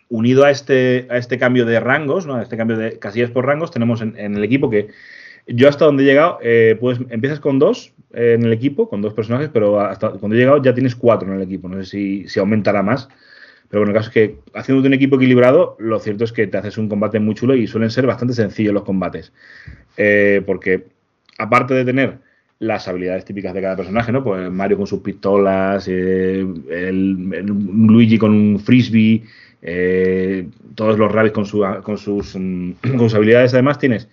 [0.08, 2.36] unido a este, a este cambio de rangos, ¿no?
[2.36, 4.88] a este cambio de casillas por rangos, tenemos en, en el equipo que
[5.46, 6.38] yo hasta donde he llegado,
[6.80, 10.38] pues empiezas con dos eh, en el equipo, con dos personajes, pero hasta cuando he
[10.38, 11.68] llegado ya tienes cuatro en el equipo.
[11.68, 13.08] No sé si, si aumentará más.
[13.68, 16.56] Pero bueno, el caso es que haciendo un equipo equilibrado, lo cierto es que te
[16.56, 19.32] haces un combate muy chulo y suelen ser bastante sencillos los combates.
[19.96, 20.84] Eh, porque
[21.38, 22.18] aparte de tener
[22.60, 24.22] las habilidades típicas de cada personaje, ¿no?
[24.22, 26.48] Pues Mario con sus pistolas, Luigi
[28.18, 29.24] con un frisbee,
[30.76, 33.54] todos los Rabbits con, con, sus, mm, con sus habilidades.
[33.54, 34.08] Además, tienes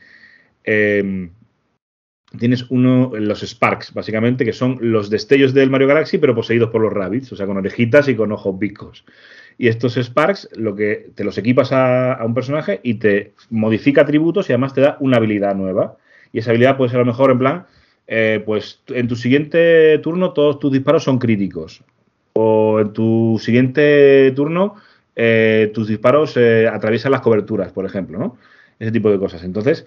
[0.63, 1.29] eh,
[2.37, 6.81] tienes uno, los Sparks, básicamente, que son los destellos del Mario Galaxy, pero poseídos por
[6.81, 9.05] los Rabbits, o sea, con orejitas y con ojos bicos.
[9.57, 14.01] Y estos Sparks, lo que te los equipas a, a, un personaje y te modifica
[14.01, 15.97] atributos y además te da una habilidad nueva.
[16.33, 17.65] Y esa habilidad puede ser a lo mejor en plan,
[18.07, 21.83] eh, pues en tu siguiente turno todos tus disparos son críticos.
[22.33, 24.75] O en tu siguiente turno
[25.15, 28.37] eh, tus disparos eh, atraviesan las coberturas, por ejemplo, ¿no?
[28.79, 29.43] Ese tipo de cosas.
[29.43, 29.85] Entonces,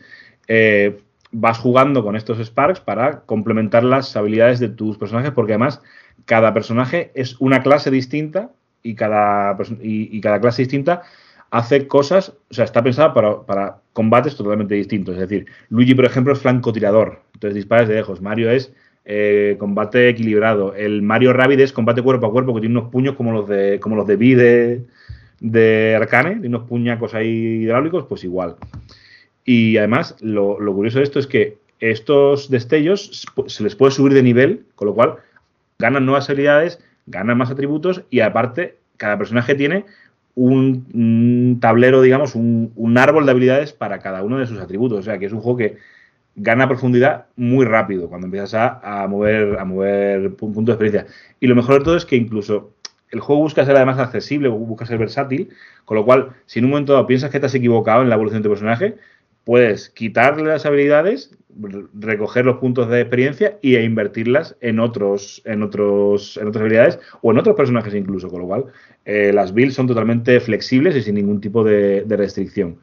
[0.49, 0.99] eh,
[1.33, 5.83] vas jugando con estos Sparks para complementar las habilidades de tus personajes, porque además
[6.25, 8.51] cada personaje es una clase distinta
[8.83, 11.03] y cada, y, cada clase distinta
[11.51, 15.15] hace cosas, o sea, está pensada para, combates totalmente distintos.
[15.15, 18.21] Es decir, Luigi, por ejemplo, es francotirador, entonces disparas de lejos.
[18.21, 18.73] Mario es
[19.05, 20.75] eh, combate equilibrado.
[20.75, 23.79] El Mario Rabbit es combate cuerpo a cuerpo, que tiene unos puños como los de
[23.81, 24.85] como los de B de,
[25.41, 28.57] de Arcane, de unos puñacos ahí hidráulicos, pues igual.
[29.45, 34.23] Y además, lo, curioso de esto es que estos destellos se les puede subir de
[34.23, 35.17] nivel, con lo cual
[35.79, 39.85] ganan nuevas habilidades, ganan más atributos y aparte, cada personaje tiene
[40.35, 45.01] un, tablero, digamos, un, árbol de habilidades para cada uno de sus atributos.
[45.01, 45.77] O sea, que es un juego que
[46.37, 51.07] gana profundidad muy rápido cuando empiezas a, mover, a mover puntos de experiencia.
[51.41, 52.73] Y lo mejor de todo es que incluso
[53.11, 55.51] el juego busca ser además accesible, busca ser versátil,
[55.85, 58.17] con lo cual, si en un momento dado piensas que te has equivocado en la
[58.17, 58.97] evolución de tu personaje,
[59.45, 61.31] puedes quitarle las habilidades,
[61.95, 67.31] recoger los puntos de experiencia e invertirlas en otros, en otros, en otras habilidades o
[67.31, 68.65] en otros personajes incluso, con lo cual
[69.05, 72.79] eh, las builds son totalmente flexibles y sin ningún tipo de, restricción.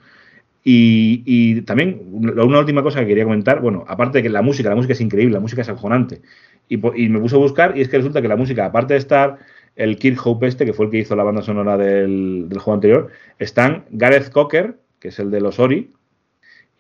[0.64, 4.76] Y, también una última cosa que quería comentar, bueno, aparte de que la música, la
[4.76, 6.22] música es increíble, la música es acojonante.
[6.70, 9.40] Y, me puse a buscar y es que resulta que la música, aparte de estar
[9.76, 13.08] el Hope este, que fue el que hizo la banda sonora del, del juego anterior,
[13.40, 15.92] están Gareth Cocker, que es el de los Ori,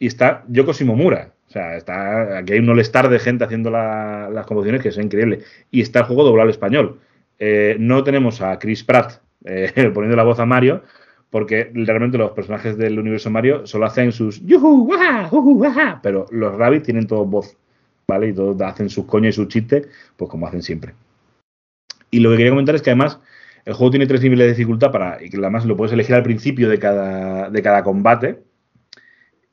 [0.02, 1.32] y está Yoko Shimomura.
[1.48, 5.42] O sea, está, aquí hay un all de gente haciendo las composiciones que es increíble.
[5.70, 7.00] Y está el juego doblado al español.
[7.38, 10.82] Eh, no tenemos a Chris Pratt eh, poniendo la voz a Mario,
[11.30, 16.86] porque realmente los personajes del universo Mario solo hacen sus yuhu, waha, pero los rabbits
[16.86, 17.56] tienen todos voz,
[18.08, 18.30] ¿vale?
[18.30, 19.88] Y todos hacen sus coños y sus chistes,
[20.18, 20.96] pues como hacen siempre.
[22.10, 23.20] Y lo que quería comentar es que además
[23.66, 26.24] el juego tiene tres niveles de dificultad para, y que además lo puedes elegir al
[26.24, 28.40] principio de cada, de cada combate,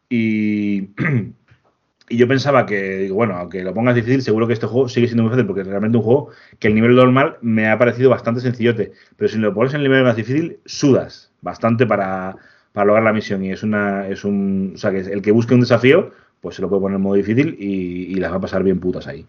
[0.09, 0.91] y,
[2.09, 5.23] y yo pensaba que, bueno, aunque lo pongas difícil, seguro que este juego sigue siendo
[5.23, 8.41] muy fácil, porque es realmente un juego que el nivel normal me ha parecido bastante
[8.41, 8.93] sencillote.
[9.17, 12.37] Pero si lo pones en el nivel más difícil, sudas bastante para,
[12.75, 13.45] lograr la misión.
[13.45, 14.73] Y es una, es un.
[14.75, 17.15] O sea, que el que busque un desafío, pues se lo puede poner en modo
[17.15, 19.27] difícil y, y las va a pasar bien putas ahí.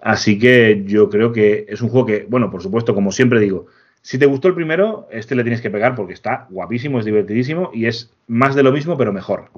[0.00, 3.66] Así que yo creo que es un juego que, bueno, por supuesto, como siempre digo,
[4.02, 7.70] si te gustó el primero, este le tienes que pegar porque está guapísimo, es divertidísimo
[7.74, 9.50] y es más de lo mismo, pero mejor.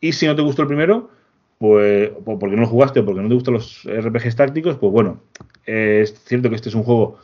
[0.00, 1.10] Y si no te gustó el primero,
[1.58, 5.20] pues porque no lo jugaste o porque no te gustan los RPGs tácticos, pues bueno,
[5.66, 7.18] es cierto que este es un juego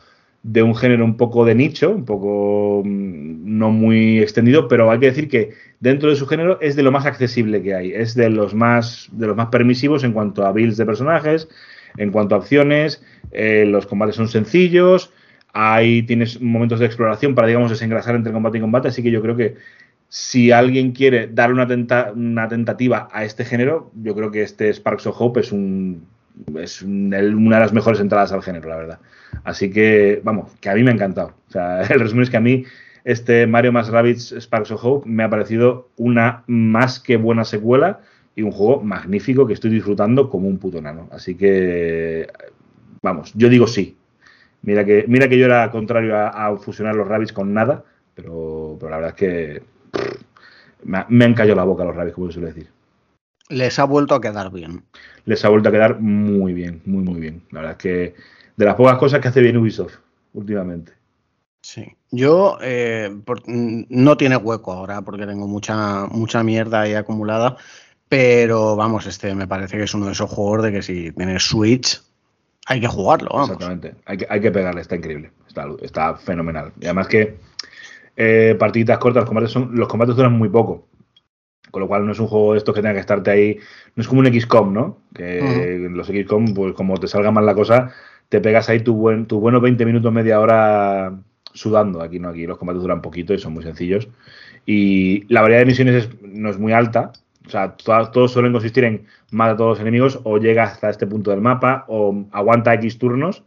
[0.45, 4.99] de un género un poco de nicho, un poco mm, no muy extendido, pero hay
[4.99, 8.13] que decir que dentro de su género es de lo más accesible que hay, es
[8.13, 11.49] de los más, de los más permisivos en cuanto a builds de personajes,
[11.97, 15.11] en cuanto a opciones, eh, los combates son sencillos,
[15.51, 19.23] ahí tienes momentos de exploración para, digamos, desengrasar entre combate y combate, así que yo
[19.23, 19.55] creo que
[20.17, 21.55] si alguien quiere darle
[22.15, 26.07] una, tentativa a este género, yo creo que este Sparks of Hope es, un,
[26.57, 28.99] es una de las mejores entradas al género, la verdad.
[29.43, 31.33] Así que, vamos, que a mí me ha encantado.
[31.49, 32.63] O sea, el resumen es que a mí
[33.03, 37.99] este Mario más Rabbids Sparks of Hope me ha parecido una más que buena secuela
[38.37, 41.09] y un juego magnífico que estoy disfrutando como un puto nano.
[41.11, 42.25] Así que,
[43.01, 43.97] vamos, yo digo sí.
[44.61, 47.83] Mira que, mira que yo era contrario a, fusionar los Rabbids con nada,
[48.15, 49.74] pero, pero la verdad es que
[50.83, 52.69] me, han callado la boca los rabies, como se suele decir.
[53.49, 54.83] Les ha vuelto a quedar bien.
[55.25, 57.43] Les ha vuelto a quedar muy bien, muy, muy bien.
[57.51, 58.15] La verdad es que
[58.55, 59.95] de las pocas cosas que hace bien Ubisoft
[60.33, 60.93] últimamente.
[61.61, 63.11] Sí, yo eh,
[63.47, 67.57] no tiene hueco ahora porque tengo mucha, mucha mierda ahí acumulada,
[68.07, 71.41] pero vamos, este me parece que es uno de esos juegos de que si tienes
[71.43, 72.01] Switch
[72.67, 73.41] hay que jugarlo.
[73.41, 76.71] Exactamente, hay que, hay que pegarle, está increíble, está, está fenomenal.
[76.79, 77.39] Y además que
[78.15, 80.87] eh, partiditas cortas, los combates, son, los combates duran muy poco.
[81.71, 83.57] Con lo cual no es un juego de estos que tenga que estarte ahí.
[83.95, 84.99] No es como un XCOM, ¿no?
[85.13, 87.91] Que en los XCOM, pues como te salga mal la cosa,
[88.29, 91.19] te pegas ahí tu, buen, tu buenos 20 minutos, media hora
[91.53, 92.01] sudando.
[92.01, 94.07] Aquí no, aquí los combates duran poquito y son muy sencillos.
[94.65, 97.11] Y la variedad de misiones no es muy alta.
[97.45, 101.05] O sea, todos suelen consistir en mata a todos los enemigos o llega hasta este
[101.05, 103.43] punto del mapa o aguanta X turnos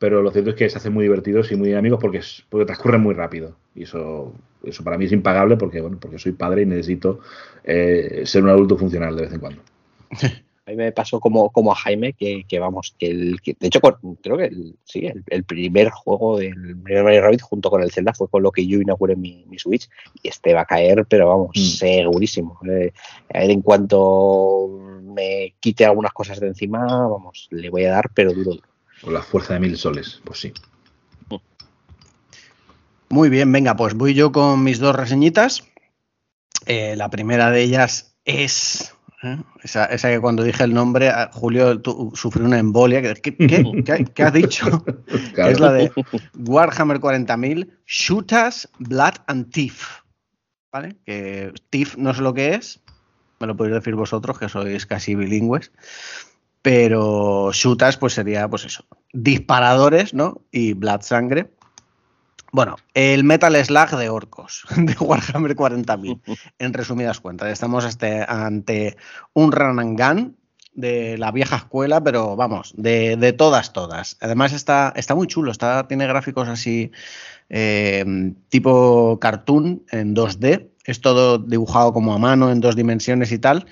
[0.00, 3.02] pero lo cierto es que se hacen muy divertidos y muy dinámicos porque, porque transcurren
[3.02, 3.54] muy rápido.
[3.74, 4.32] Y eso,
[4.64, 7.20] eso para mí es impagable porque, bueno, porque soy padre y necesito
[7.64, 9.62] eh, ser un adulto funcional de vez en cuando.
[10.66, 14.36] A mí me pasó como, como a Jaime, que, vamos, que, el, de hecho creo
[14.36, 18.44] que el, sí, el, primer juego del Mario Rabbit junto con el Zelda fue con
[18.44, 19.88] lo que yo inauguré mi, mi Switch
[20.22, 21.60] y este va a caer, pero vamos, mm.
[21.60, 22.60] segurísimo.
[22.70, 22.92] Eh,
[23.30, 28.60] en cuanto me quite algunas cosas de encima, vamos, le voy a dar, pero duro.
[29.02, 30.52] Con la fuerza de mil soles, pues sí.
[33.08, 35.64] Muy bien, venga, pues voy yo con mis dos reseñitas.
[36.66, 39.38] Eh, la primera de ellas es ¿eh?
[39.62, 41.80] Esa, esa, que cuando dije el nombre, Julio
[42.14, 43.02] sufrió una embolia.
[43.14, 43.36] ¿Qué, qué,
[43.84, 44.84] qué, qué has dicho?
[45.34, 45.52] Claro.
[45.52, 45.92] es la de
[46.38, 50.00] Warhammer 40.000, Shooters, Blood and Thief.
[50.72, 50.96] ¿Vale?
[51.04, 52.80] Que Thief no sé lo que es,
[53.40, 55.72] me lo podéis decir vosotros, que sois casi bilingües.
[56.62, 60.42] Pero Shooters, pues sería, pues eso, disparadores, ¿no?
[60.50, 61.50] Y Blood Sangre.
[62.52, 66.20] Bueno, el Metal Slug de orcos de Warhammer 40.000,
[66.58, 67.48] en resumidas cuentas.
[67.48, 68.96] Estamos este, ante
[69.32, 70.36] un run and gun
[70.72, 74.16] de la vieja escuela, pero vamos, de, de todas, todas.
[74.20, 76.90] Además está, está, muy chulo, está, tiene gráficos así
[77.48, 78.04] eh,
[78.48, 80.70] tipo cartoon en 2D.
[80.84, 83.66] Es todo dibujado como a mano en dos dimensiones y tal.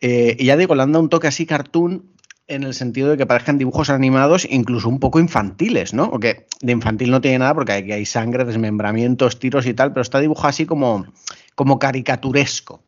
[0.00, 2.14] Eh, y ya digo, le han un toque así cartoon
[2.46, 6.10] en el sentido de que parezcan dibujos animados, incluso un poco infantiles, ¿no?
[6.10, 10.02] Porque de infantil no tiene nada porque hay, hay sangre, desmembramientos, tiros y tal, pero
[10.02, 11.06] está dibujado así como,
[11.54, 12.82] como caricaturesco.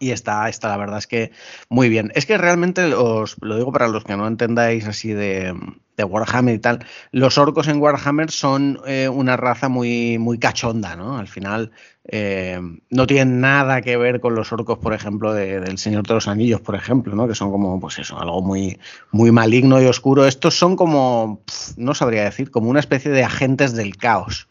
[0.00, 1.30] Y está, está, la verdad es que
[1.68, 2.10] muy bien.
[2.16, 5.54] Es que realmente os lo digo para los que no entendáis así de,
[5.96, 10.96] de Warhammer y tal, los orcos en Warhammer son eh, una raza muy, muy cachonda,
[10.96, 11.16] ¿no?
[11.16, 11.70] Al final
[12.06, 16.14] eh, no tienen nada que ver con los orcos, por ejemplo, de, del Señor de
[16.14, 17.26] los Anillos, por ejemplo, ¿no?
[17.26, 18.78] Que son como, pues eso, algo muy,
[19.10, 20.26] muy maligno y oscuro.
[20.26, 21.42] Estos son como,
[21.76, 24.48] no sabría decir, como una especie de agentes del caos.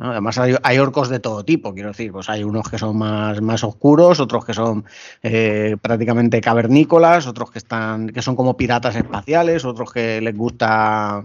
[0.00, 3.40] Además hay, hay, orcos de todo tipo, quiero decir, pues hay unos que son más,
[3.40, 4.84] más oscuros, otros que son
[5.24, 11.22] eh, prácticamente cavernícolas, otros que están, que son como piratas espaciales, otros que les gusta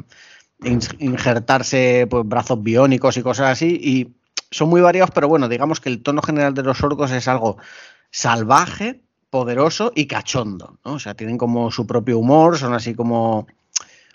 [0.99, 4.22] injertarse pues, brazos biónicos y cosas así, y
[4.53, 7.57] son muy variados, pero bueno, digamos que el tono general de los orcos es algo
[8.11, 10.93] salvaje, poderoso y cachondo, ¿no?
[10.93, 13.47] O sea, tienen como su propio humor, son así como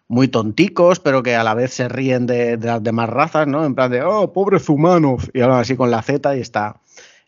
[0.07, 3.64] muy tonticos, pero que a la vez se ríen de, las demás razas, ¿no?
[3.64, 6.81] En plan de, oh, pobres humanos, y hablan así con la Z y está,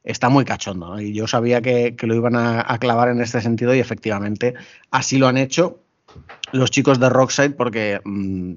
[0.05, 0.91] está muy cachondo.
[0.91, 1.01] ¿no?
[1.01, 4.55] Y yo sabía que, lo iban a, clavar en este sentido y efectivamente
[4.93, 5.81] así lo han hecho
[6.53, 8.55] los chicos de Rockside porque mmm,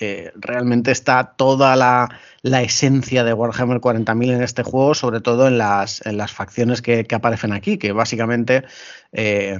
[0.00, 2.08] eh, realmente está toda la,
[2.42, 6.02] esencia de Warhammer 40.000 en este juego, sobre todo en las,
[6.32, 8.64] facciones que, aparecen aquí, que básicamente,
[9.12, 9.58] eh,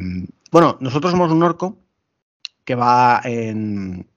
[0.50, 1.78] bueno, nosotros somos un orco
[2.64, 4.08] que va en,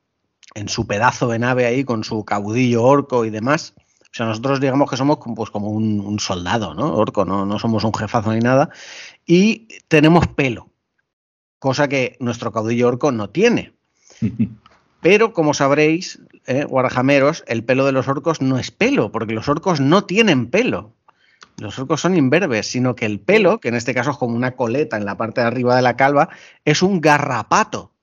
[0.55, 3.73] en, su pedazo de nave ahí con su caudillo orco y demás.
[4.03, 6.95] O sea, nosotros digamos que somos pues, como un, un soldado, ¿no?
[6.95, 7.45] Orco, ¿no?
[7.45, 8.69] no somos un jefazo ni nada.
[9.25, 10.71] Y tenemos pelo,
[11.59, 13.73] cosa que nuestro caudillo orco no tiene.
[15.07, 19.47] Pero como sabréis, eh, guarajameros, el pelo de los orcos no es pelo, porque los
[19.47, 20.97] orcos no tienen pelo.
[21.55, 24.57] Los orcos son imberbes, sino que el pelo, que en este caso es como una
[24.57, 26.27] coleta en la parte de arriba de la calva,
[26.65, 27.93] es un garrapato,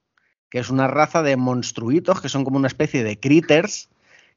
[0.49, 3.87] que es una raza de monstruitos que son como una especie de critters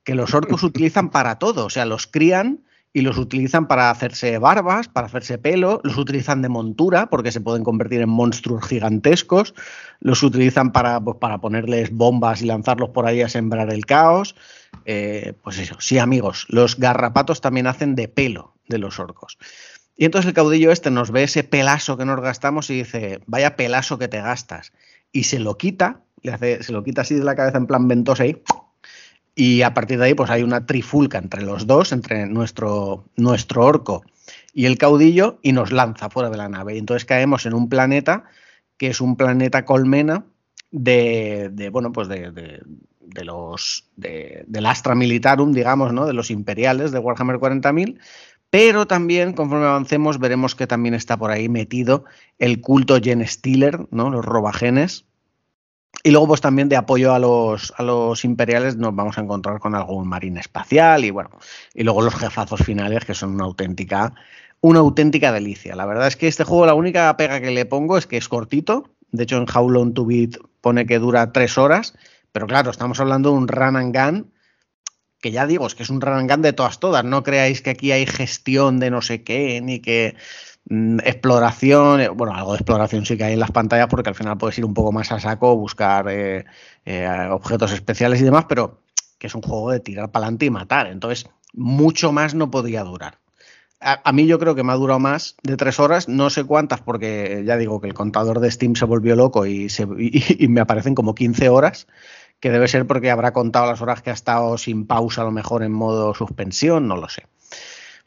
[0.05, 1.65] que los orcos utilizan para todo.
[1.65, 6.43] O sea, los crían y los utilizan para hacerse barbas, para hacerse pelo, los utilizan
[6.43, 9.55] de montura porque se pueden convertir en monstruos gigantescos,
[10.01, 14.35] los utilizan para, pues, para ponerles bombas y lanzarlos por ahí a sembrar el caos.
[14.85, 19.39] Eh, pues eso, sí amigos, los garrapatos también hacen de pelo de los orcos.
[19.97, 23.57] Y entonces el caudillo este nos ve ese pelazo que nos gastamos y dice, vaya
[23.57, 24.73] pelazo que te gastas.
[25.11, 28.41] Y se lo quita, se lo quita así de la cabeza en plan ventosa y
[29.39, 33.65] y a partir de ahí pues hay una trifulca entre los dos, entre nuestro, nuestro
[33.65, 34.03] orco
[34.53, 36.75] y el caudillo, y nos lanza fuera de la nave.
[36.75, 38.25] Y entonces caemos en un planeta
[38.77, 40.25] que es un planeta colmena
[40.73, 42.63] de, de bueno, pues de, de,
[42.99, 46.07] de los de, del Astra Militarum, digamos, ¿no?
[46.07, 48.01] De los imperiales de Warhammer 40.000,
[48.51, 52.05] pero también, conforme avancemos, veremos que también está por ahí metido
[52.41, 54.11] el culto Gen Stealer, ¿no?
[54.11, 55.08] Los robagenes,
[56.05, 59.59] y luego, pues también de apoyo a los, a los imperiales nos vamos a encontrar
[59.59, 61.31] con algún marín espacial y bueno,
[61.75, 64.15] y luego los jefazos finales que son una auténtica,
[64.61, 65.75] una auténtica delicia.
[65.75, 68.29] La verdad es que este juego la única pega que le pongo es que es
[68.29, 68.91] cortito.
[69.11, 71.95] De hecho, en How Long to Beat pone que dura tres horas,
[72.33, 74.33] pero claro, estamos hablando de un run and gun
[75.21, 77.05] que ya digo, es que es un run and gun de todas, todas.
[77.05, 80.15] No creáis que aquí hay gestión de no sé qué, ni que
[80.71, 84.37] exploración, eh, bueno, algo de exploración sí que hay en las pantallas porque al final
[84.37, 86.45] puedes ir un poco más a saco, buscar eh,
[86.85, 88.81] eh, objetos especiales y demás, pero
[89.19, 90.87] que es un juego de tirar para adelante y matar.
[90.89, 93.19] Entonces, mucho más no podía durar.
[93.81, 96.81] A, mí yo creo que me ha durado más de tres horas, no sé cuántas,
[96.81, 100.61] porque ya digo que el contador de Steam se volvió loco y, se, y me
[100.61, 101.87] aparecen como 15 horas,
[102.41, 105.31] que debe ser porque habrá contado las horas que ha estado sin pausa, a lo
[105.31, 107.29] mejor en modo suspensión, no lo sé.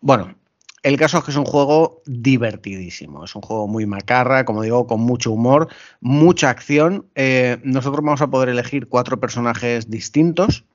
[0.01, 0.35] Bueno,
[0.83, 4.87] el caso es que es un juego divertidísimo, es un juego muy macarra, como digo,
[4.87, 5.67] con mucho humor,
[5.99, 7.05] mucha acción.
[7.15, 10.65] Eh, nosotros vamos a poder elegir cuatro personajes distintos.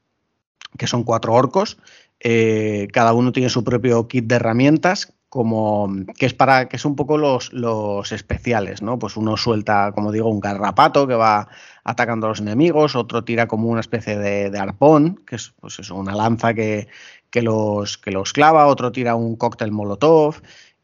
[0.79, 1.79] que son cuatro orcos.
[2.21, 6.85] Eh, cada uno tiene su propio kit de herramientas, como que es para que es
[6.85, 8.99] un poco los, los especiales, ¿no?
[8.99, 11.49] Pues uno suelta, como digo, un garrapato que va
[11.85, 15.91] atacando a los enemigos, otro tira como una especie de, arpón, que es, pues es
[15.91, 16.89] una lanza que,
[17.37, 20.37] que, los, que los clava, otro tira un cóctel molotov,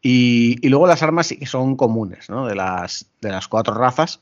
[0.03, 2.45] y, y, luego las armas sí que son comunes, ¿no?
[2.45, 4.19] De las, de las cuatro razas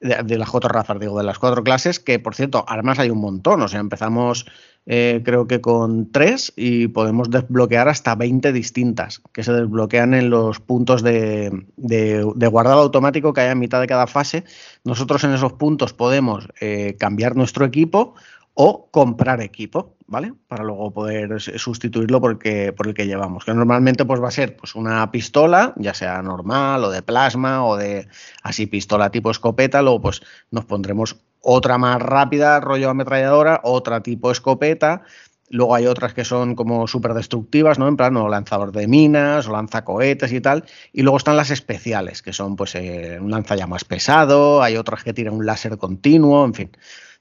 [0.00, 3.18] de, las cuatro razas, digo, de las cuatro clases, que por cierto, armas hay un
[3.18, 4.46] montón, o sea, empezamos
[4.84, 10.30] eh, creo que con tres y podemos desbloquear hasta 20 distintas, que se desbloquean en
[10.30, 14.44] los puntos de, de, guardado automático que hay a mitad de cada fase.
[14.84, 18.14] Nosotros en esos puntos podemos eh, cambiar nuestro equipo
[18.58, 20.32] o comprar equipo, ¿vale?
[20.48, 23.44] Para luego poder sustituirlo por el que, por el que llevamos.
[23.44, 27.66] Que normalmente pues, va a ser pues, una pistola, ya sea normal o de plasma
[27.66, 28.08] o de
[28.42, 29.82] así pistola tipo escopeta.
[29.82, 35.02] Luego pues, nos pondremos otra más rápida, rollo ametralladora, otra tipo escopeta.
[35.50, 37.88] Luego hay otras que son como súper destructivas, ¿no?
[37.88, 40.64] En plan, lanzador de minas, o lanzacohetes y tal.
[40.94, 45.12] Y luego están las especiales, que son pues eh, un lanzallamas pesado, hay otras que
[45.12, 46.70] tiran un láser continuo, en fin.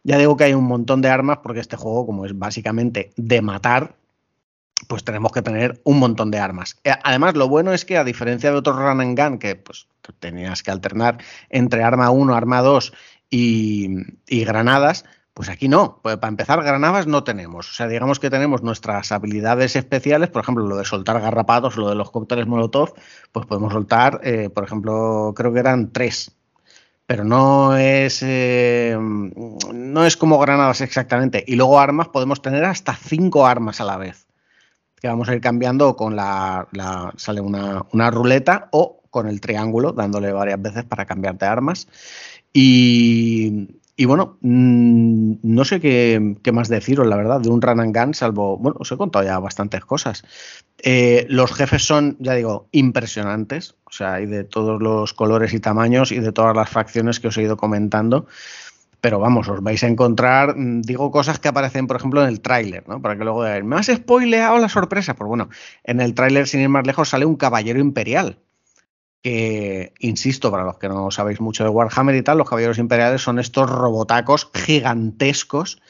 [0.06, 3.42] Ya digo que hay un montón de armas porque este juego, como es básicamente de
[3.42, 3.96] matar,
[4.88, 6.80] pues tenemos que tener un montón de armas.
[6.84, 9.88] Eh, además, lo bueno es que a diferencia de otros run and gun, que pues
[10.20, 11.18] tenías que alternar
[11.50, 12.94] entre arma 1, arma 2
[13.32, 16.02] y, granadas, pues aquí no.
[16.04, 17.68] Pues para empezar, granadas no tenemos.
[17.72, 21.90] O sea, digamos que tenemos nuestras habilidades especiales, por ejemplo, lo de soltar garrapatos, lo
[21.90, 22.94] de los cócteles Molotov,
[23.32, 26.35] pues podemos soltar, eh, por ejemplo, creo que eran tres
[27.08, 31.44] pero no es, eh, no es como granadas exactamente.
[31.48, 34.28] Y luego armas, podemos tener hasta cinco armas a la vez,
[35.00, 36.68] que vamos a ir cambiando con la,
[37.18, 41.88] sale una, una, ruleta o con el triángulo, dándole varias veces para cambiar de armas.
[42.52, 47.96] Y, y bueno, mm, no sé qué, más deciros, la verdad, de un run and
[47.98, 50.24] gun, salvo, bueno, os he contado ya bastantes cosas.
[50.80, 55.60] Eh, los jefes son, ya digo, impresionantes, o sea, hay de todos los colores y
[55.60, 58.28] tamaños y de todas las facciones que os he ido comentando.
[59.00, 62.42] Pero vamos, os vais a encontrar, mm, digo, cosas que aparecen, por ejemplo, en el
[62.42, 63.02] tráiler, ¿no?
[63.02, 65.14] Para que luego me has spoileado la sorpresa.
[65.16, 65.50] Pues bueno,
[65.84, 68.40] en el tráiler, sin ir más lejos, sale un caballero imperial
[69.26, 73.24] que, insisto, para los que no sabéis mucho de Warhammer y tal, los caballeros imperiales
[73.24, 75.82] son estos robotacos gigantescos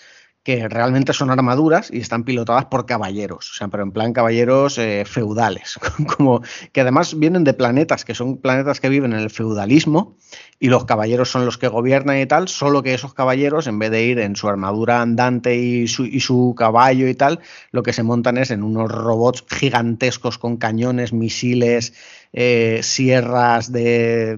[0.41, 4.78] que realmente son armaduras y están pilotadas por caballeros, o sea, pero en plan caballeros
[4.78, 5.78] eh, feudales,
[6.15, 10.15] como que además vienen de planetas, que son planetas que viven en el feudalismo
[10.60, 13.91] y los caballeros son los que gobiernan y tal, solo que esos caballeros, en vez
[13.91, 17.39] de ir en su armadura andante y su, y su caballo y tal,
[17.71, 21.93] lo que se montan es en unos robots gigantescos con cañones, misiles,
[22.38, 24.38] eh, sierras de,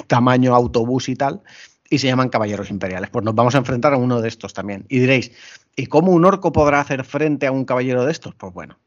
[0.08, 1.40] tamaño autobús y tal,
[1.88, 3.10] y se llaman caballeros imperiales.
[3.10, 4.86] Pues nos vamos a enfrentar a uno de estos también.
[4.88, 5.30] Y diréis,
[5.76, 8.34] ¿y cómo un orco podrá hacer frente a un caballero de estos?
[8.34, 8.80] Pues bueno,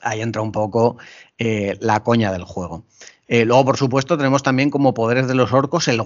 [0.00, 0.98] ahí entra un poco
[1.36, 2.84] eh, la coña del juego.
[3.26, 6.00] Eh, luego, por supuesto, tenemos también como poderes de los orcos el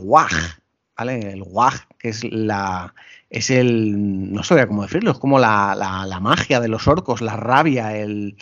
[0.96, 1.32] ¿vale?
[1.32, 2.94] El WAG, que es la.
[3.28, 4.32] Es el.
[4.32, 8.38] No sé cómo decirlo, es como la, la magia de los orcos, la rabia, el,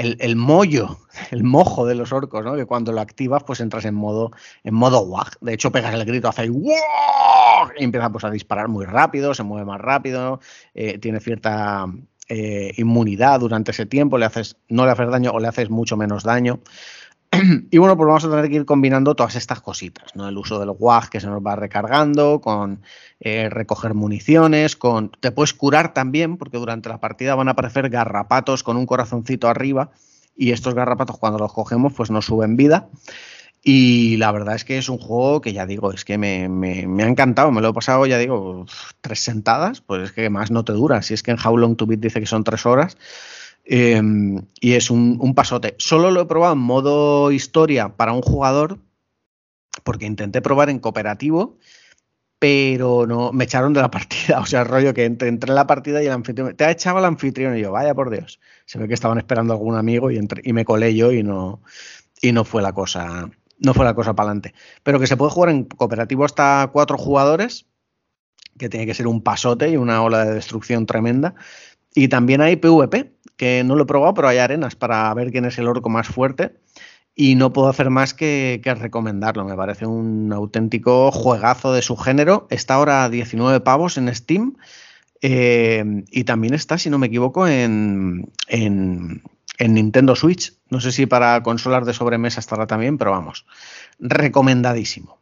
[0.00, 0.98] el, el, mollo,
[1.30, 2.56] el mojo de los orcos, ¿no?
[2.56, 4.30] Que cuando lo activas, pues entras en modo,
[4.64, 5.38] en modo wag.
[5.40, 7.74] De hecho, pegas el grito, hace ¡Wag!
[7.78, 10.40] y empieza pues, a disparar muy rápido, se mueve más rápido,
[10.74, 11.86] eh, tiene cierta
[12.28, 15.96] eh, inmunidad durante ese tiempo, le haces, no le haces daño o le haces mucho
[15.96, 16.60] menos daño.
[17.70, 20.28] Y bueno, pues vamos a tener que ir combinando todas estas cositas, ¿no?
[20.28, 22.82] El uso del WAG que se nos va recargando, con
[23.20, 25.10] eh, recoger municiones, con.
[25.20, 29.48] Te puedes curar también, porque durante la partida van a aparecer garrapatos con un corazoncito
[29.48, 29.90] arriba.
[30.36, 32.88] Y estos garrapatos, cuando los cogemos, pues nos suben vida.
[33.62, 37.02] Y la verdad es que es un juego que ya digo, es que me, me,
[37.02, 38.64] ha encantado, me lo he pasado, ya digo,
[39.02, 41.02] tres sentadas, pues es que más no te dura.
[41.02, 42.96] Si es que en How Long to Beat dice que son tres horas,
[43.72, 45.76] Em, y es un, pasote.
[45.78, 48.80] Solo lo he probado en modo historia para un jugador,
[49.84, 51.56] porque intenté probar en cooperativo,
[52.40, 54.40] pero no me echaron de la partida.
[54.40, 56.56] O sea, el rollo que entré, en la partida y el anfitrión.
[56.56, 58.40] Te ha echado el anfitrión y yo, vaya por Dios.
[58.66, 61.62] Se ve que estaban esperando algún amigo y, y me colé yo y no,
[62.20, 63.30] y no fue la cosa.
[63.60, 64.52] No fue la cosa para adelante.
[64.82, 67.66] Pero que se puede jugar en cooperativo hasta cuatro jugadores,
[68.58, 71.36] que tiene que ser un pasote y una ola de destrucción tremenda.
[71.94, 75.46] Y también hay PvP, que no lo he probado, pero hay arenas para ver quién
[75.46, 76.56] es el orco más fuerte.
[77.14, 79.46] Y no puedo hacer más que, recomendarlo.
[79.46, 82.46] Me parece un auténtico juegazo de su género.
[82.50, 84.58] Está ahora a 19 pavos en Steam.
[85.22, 89.22] Eh, y también está, si no me equivoco, en, en,
[89.56, 90.52] en, Nintendo Switch.
[90.68, 93.46] No sé si para consolas de sobremesa estará también, pero vamos,
[93.98, 95.18] recomendadísimo.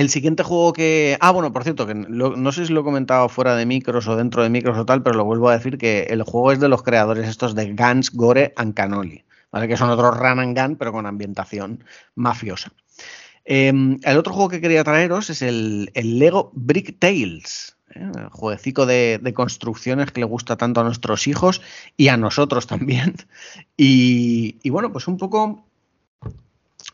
[0.00, 1.18] El siguiente juego que.
[1.20, 4.16] Ah, bueno, por cierto, que no sé si lo he comentado fuera de micros o
[4.16, 6.68] dentro de micros o tal, pero lo vuelvo a decir que el juego es de
[6.68, 9.68] los creadores estos de Guns, Gore and Cannoli, ¿vale?
[9.68, 11.84] Que son otros run and gun, pero con ambientación
[12.14, 12.72] mafiosa.
[13.44, 17.76] Em, el otro juego que quería traeros es el, Lego Brick Tales.
[17.94, 18.10] ¿eh?
[18.16, 21.60] El jueguecito de, construcciones que le gusta tanto a nuestros hijos
[21.98, 23.16] y a nosotros también.
[23.76, 25.62] Y, bueno, pues un poco.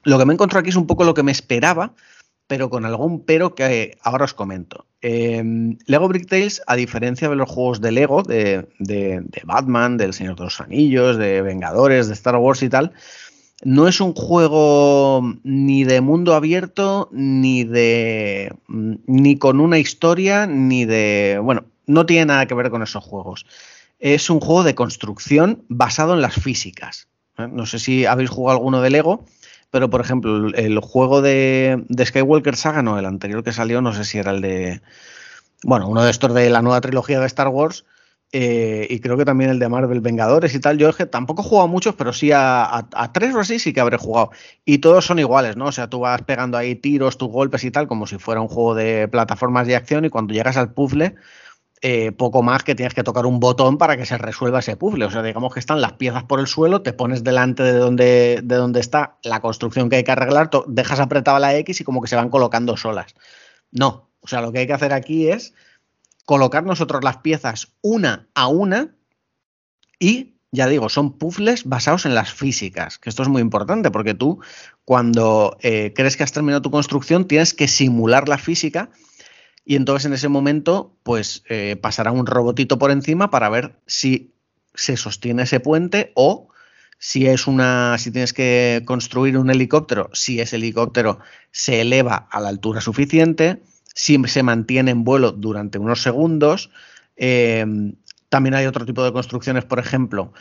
[0.02, 1.92] Lo que me encontrado aquí es un poco lo que me esperaba
[2.46, 4.86] pero con algún pero que ahora os comento.
[5.00, 8.66] Em, Lego Brick Tales, a diferencia de los juegos de Lego, de,
[9.44, 12.92] Batman, del Señor de los Anillos, de Vengadores, de Star Wars y tal,
[13.64, 18.54] no es un juego ni de mundo abierto, ni de.
[18.68, 21.40] ni con una historia, ni de.
[21.42, 23.46] Bueno, no tiene nada que ver con esos juegos.
[23.98, 27.08] Es un juego de construcción basado en las físicas.
[27.38, 27.48] ¿eh?
[27.50, 29.24] No sé si habéis jugado alguno de Lego
[29.76, 34.04] pero por ejemplo, el juego de, Skywalker Saga, no, el anterior que salió, no sé
[34.04, 34.80] si era el de.
[35.64, 37.84] Bueno, uno de estos de la nueva trilogía de Star Wars.
[38.32, 40.78] Eh, y creo que también el de Marvel Vengadores y tal.
[40.78, 43.98] Yo tampoco he jugado a muchos, pero sí a, tres o así sí que habré
[43.98, 44.30] jugado.
[44.64, 45.66] Y todos son iguales, ¿no?
[45.66, 48.48] O sea, tú vas pegando ahí tiros, tus golpes y tal, como si fuera un
[48.48, 50.06] juego de plataformas de acción.
[50.06, 51.16] Y cuando llegas al puzzle,
[51.82, 55.04] eh, poco más que tienes que tocar un botón para que se resuelva ese puzzle.
[55.04, 58.40] O sea, digamos que están las piezas por el suelo, te pones delante de donde,
[58.42, 62.00] de donde está la construcción que hay que arreglar, dejas apretada la X y como
[62.00, 63.14] que se van colocando solas.
[63.70, 65.52] No, o sea, lo que hay que hacer aquí es
[66.24, 68.94] colocar nosotros las piezas una a una
[69.98, 74.14] y, ya digo, son puzzles basados en las físicas, que esto es muy importante porque
[74.14, 74.40] tú
[74.84, 78.90] cuando eh, crees que has terminado tu construcción tienes que simular la física
[79.68, 84.32] y entonces en ese momento, pues eh, pasará un robotito por encima para ver si
[84.74, 86.48] se sostiene ese puente o
[86.98, 91.18] si es una, si tienes que construir un helicóptero, si ese helicóptero
[91.50, 93.60] se eleva a la altura suficiente,
[93.92, 96.70] si se mantiene en vuelo durante unos segundos.
[97.16, 97.96] Em,
[98.28, 100.32] también hay otro tipo de construcciones, por ejemplo,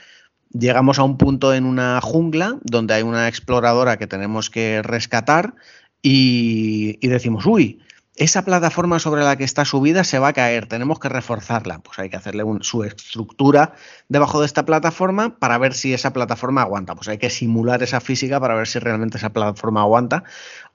[0.52, 5.56] llegamos a un punto en una jungla donde hay una exploradora que tenemos que rescatar
[6.04, 7.82] y, y decimos, uy,
[8.16, 11.80] esa plataforma sobre la que está subida se va a caer, tenemos que reforzarla.
[11.80, 13.74] Pues hay que hacerle su estructura
[14.08, 16.96] debajo de esta plataforma para ver si esa plataforma aguanta.
[16.96, 20.24] Pues hay que simular esa física para ver si realmente esa plataforma aguanta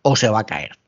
[0.03, 0.79] o se va a caer.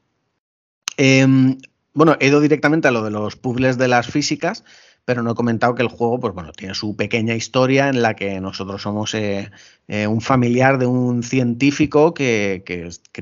[0.98, 1.58] Em,
[1.94, 4.64] bueno, he ido directamente a lo de los puzzles de las físicas
[5.04, 8.14] pero no he comentado que el juego, pues bueno, tiene su pequeña historia en la
[8.14, 9.50] que nosotros somos eh,
[9.88, 12.62] eh, un familiar de un científico que,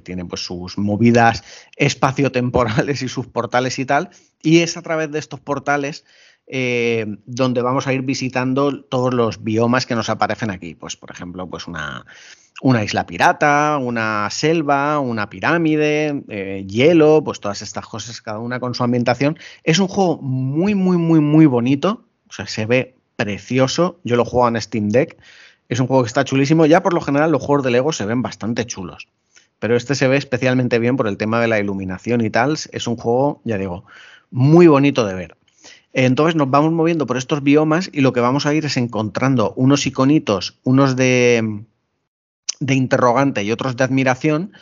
[0.03, 1.43] tiene pues sus movidas
[1.77, 4.11] espaciotemporales y sus portales y tal,
[4.43, 6.05] y es a través de estos portales
[6.53, 10.75] eh, donde vamos a ir visitando todos los biomas que nos aparecen aquí.
[10.75, 12.05] Pues, por ejemplo, pues una,
[12.83, 18.75] isla pirata, una selva, una pirámide, eh, hielo, pues todas estas cosas, cada una con
[18.75, 19.39] su ambientación.
[19.63, 22.05] Es un juego muy, muy, muy, muy bonito.
[22.29, 24.01] O sea, se ve precioso.
[24.03, 25.19] Yo lo juego en Steam Deck.
[25.69, 26.67] Es un juego que está chulísimo.
[26.67, 29.07] Ya por lo general los juegos de Lego se ven bastante chulos.
[29.61, 32.59] Pero este se ve especialmente bien por el tema de la iluminación y tal.
[32.73, 33.85] Es un juego, ya digo,
[34.31, 35.37] muy bonito de ver.
[35.93, 39.53] Entonces nos vamos moviendo por estos biomas y lo que vamos a ir es encontrando
[39.57, 41.65] unos iconitos, unos de,
[42.61, 44.53] de interrogante y otros de admiración,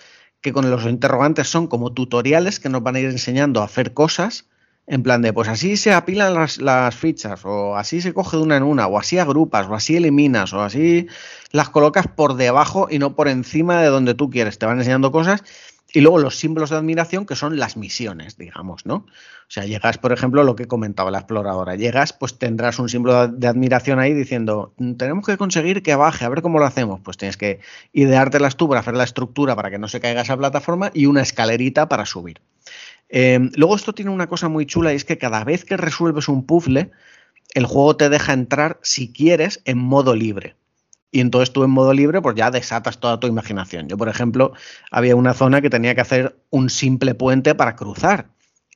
[0.40, 3.92] que con los interrogantes son como tutoriales que nos van a ir enseñando a hacer
[3.92, 4.46] cosas,
[4.88, 8.56] en plan de, pues así se apilan las, fichas, o así se coge de una
[8.56, 11.06] en una, o así agrupas, o así eliminas, o así
[11.52, 14.58] las colocas por debajo y no por encima de donde tú quieres.
[14.58, 15.44] Te van enseñando cosas
[15.93, 18.95] y luego los símbolos de admiración, que son las misiones, digamos, ¿no?
[18.97, 23.28] O sea, llegas, por ejemplo, lo que comentaba la exploradora, llegas, pues tendrás un símbolo
[23.28, 27.01] de admiración ahí diciendo, mm, tenemos que conseguir que baje, a ver cómo lo hacemos.
[27.01, 27.61] Pues tienes que
[27.95, 31.22] ideártelas tú para hacer la estructura para que no se caiga esa plataforma y una
[31.22, 32.43] escalerita para subir.
[33.09, 36.28] Em, luego esto tiene una cosa muy chula y es que cada vez que resuelves
[36.28, 36.91] un puzzle,
[37.55, 40.57] el juego te deja entrar, si quieres, en modo libre.
[41.11, 43.88] Y entonces tú en modo libre, pues ya desatas toda tu imaginación.
[43.88, 44.52] Yo, por ejemplo,
[44.90, 48.30] había una zona que tenía que hacer un simple puente para cruzar.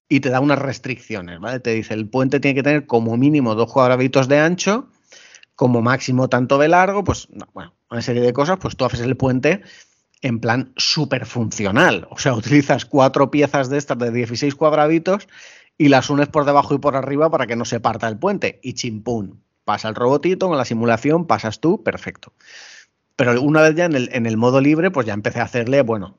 [0.09, 1.61] Y te da unas restricciones, ¿vale?
[1.61, 4.89] Te dice, el puente tiene que tener como mínimo dos cuadraditos de ancho,
[5.55, 9.17] como máximo tanto de largo, pues, bueno, una serie de cosas, pues tú haces el
[9.17, 9.63] puente
[10.23, 12.07] en plan súper funcional.
[12.11, 15.29] O sea, utilizas cuatro piezas de estas de 16 cuadraditos
[15.77, 18.61] y las unes por debajo y por arriba para que no se parta el puente.
[18.63, 22.33] Y chimpún, Pasa el robotito con la simulación, pasas tú, perfecto.
[23.17, 26.19] Pero una vez ya en el, modo libre, pues ya empecé a hacerle, bueno,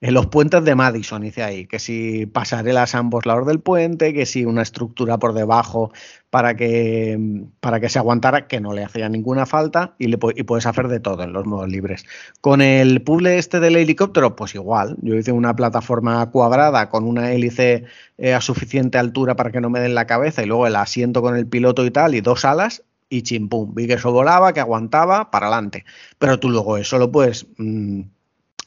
[0.00, 4.12] en los puentes de Madison, dice ahí, que si pasarelas a ambos lados del puente,
[4.12, 5.90] que si una estructura por debajo
[6.28, 7.18] para que,
[7.60, 10.88] para que se aguantara, que no le hacía ninguna falta, y, le, y puedes hacer
[10.88, 12.04] de todo en los modos libres.
[12.42, 17.32] Con el puzzle este del helicóptero, pues igual, yo hice una plataforma cuadrada con una
[17.32, 17.84] hélice
[18.18, 21.22] eh, a suficiente altura para que no me den la cabeza, y luego el asiento
[21.22, 24.60] con el piloto y tal, y dos alas, y chimpum, vi que eso volaba, que
[24.60, 25.86] aguantaba, para adelante.
[26.18, 27.46] Pero tú luego eso lo puedes...
[27.56, 28.02] Mm,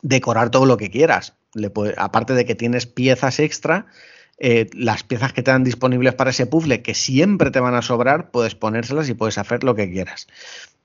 [0.01, 1.35] decorar todo lo que quieras.
[1.97, 3.87] Aparte de que tienes piezas extra,
[4.37, 7.81] eh, las piezas que te dan disponibles para ese puzzle, que siempre te van a
[7.81, 10.27] sobrar, puedes ponérselas y puedes hacer lo que quieras.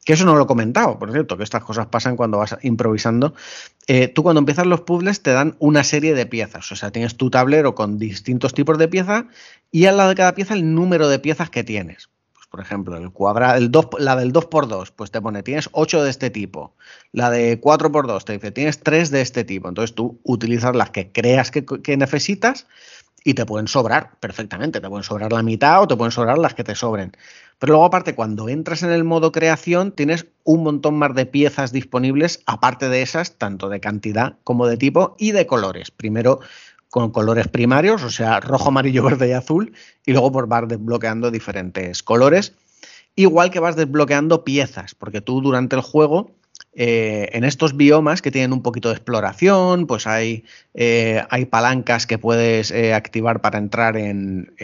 [0.05, 3.35] Que eso no lo he comentado, por cierto, que estas cosas pasan cuando vas improvisando.
[3.87, 7.17] Eh, tú cuando empiezas los puzzles te dan una serie de piezas, o sea, tienes
[7.17, 9.25] tu tablero con distintos tipos de piezas
[9.71, 12.11] y al lado de cada pieza el número de piezas que tienes
[12.55, 16.11] por ejemplo, el cuadra, el 2, la del 2x2, pues te pone, tienes 8 de
[16.11, 16.77] este tipo.
[17.11, 19.69] La de 4x2 te dice, tienes 3 de este tipo.
[19.69, 22.69] Entonces tú utilizas las que creas que, que, necesitas
[23.25, 24.81] y te pueden sobrar perfectamente.
[24.81, 27.11] Te pueden sobrar la mitad o te pueden sobrar las que te sobren.
[27.59, 31.73] Pero luego aparte, cuando entras en el modo creación, tienes un montón más de piezas
[31.73, 35.91] disponibles, aparte de esas, tanto de cantidad como de tipo y de colores.
[35.91, 36.39] Primero
[36.95, 39.73] con colores primarios, o sea, rojo, amarillo, verde y azul,
[40.07, 42.53] y luego por vas desbloqueando diferentes colores.
[43.17, 46.31] Igual que vas desbloqueando piezas, porque tú durante el juego,
[46.73, 52.07] eh, en estos biomas que tienen un poquito de exploración, pues hay, eh, hay palancas
[52.07, 54.55] que puedes eh, activar para entrar en,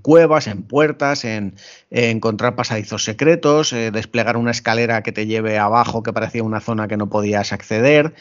[0.00, 1.54] cuevas, en puertas, en,
[1.90, 6.96] encontrar pasadizos secretos, desplegar una escalera que te lleve abajo que parecía una zona que
[6.96, 8.14] no podías acceder.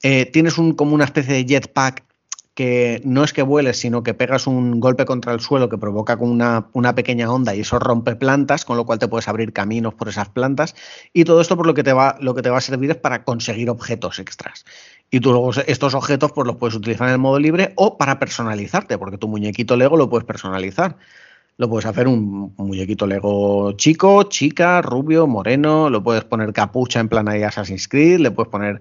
[0.00, 2.13] tienes un, como una especie de jetpack
[2.54, 6.16] que no es que vueles, sino que pegas un golpe contra el suelo que provoca
[6.20, 9.94] una, una, pequeña onda y eso rompe plantas, con lo cual te puedes abrir caminos
[9.94, 10.76] por esas plantas.
[11.12, 12.96] Y todo esto por lo que te va, lo que te va a servir es
[12.96, 14.64] para conseguir objetos extras.
[15.10, 18.20] Y tú luego estos objetos pues los puedes utilizar en el modo libre o para
[18.20, 20.96] personalizarte, porque tu muñequito Lego lo puedes personalizar.
[21.56, 27.08] Lo puedes hacer un muñequito Lego chico, chica, rubio, moreno, lo puedes poner capucha en
[27.08, 28.80] plan ahí Assassin's Creed, le puedes poner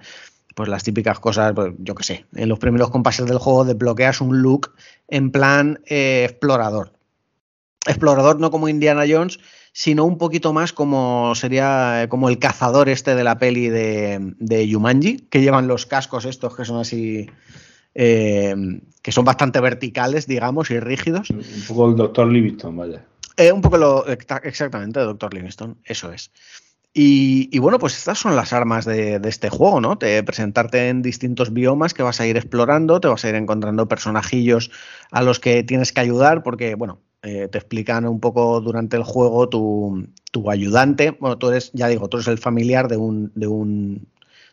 [0.54, 4.22] pues las típicas cosas, pues, yo qué sé, en los primeros compases del juego desbloqueas
[4.22, 4.74] un look
[5.08, 6.93] en plan eh, explorador.
[7.86, 9.39] Explorador no como Indiana Jones,
[9.74, 14.20] sino un poquito más como sería eh, como el cazador este de la peli de,
[14.38, 17.30] de Yumanji, que llevan los cascos estos que son así,
[17.95, 18.56] eh,
[19.01, 21.32] que son bastante verticales, digamos, y rígidos.
[21.32, 23.06] Un poco el Doctor Livingston, vaya.
[23.54, 26.32] un poco lo, exactamente, Doctor Livingston, eso es.
[26.95, 29.97] Y, bueno, pues estas son las armas de, este juego, ¿no?
[29.97, 33.87] Te presentarte en distintos biomas que vas a ir explorando, te vas a ir encontrando
[33.87, 34.69] personajillos
[35.09, 39.03] a los que tienes que ayudar, porque, bueno, eh, te explican un poco durante el
[39.03, 40.05] juego tu,
[40.51, 41.17] ayudante.
[41.19, 44.07] Bueno, tú eres, ya digo, tú eres el familiar de un, de un,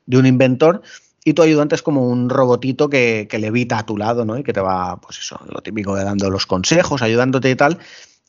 [0.06, 0.80] de un inventor.
[1.22, 4.38] Y tu ayudante es como un robotito que, que levita a tu lado, ¿no?
[4.38, 7.78] Y que te va, pues eso, lo típico de dando los consejos, ayudándote y tal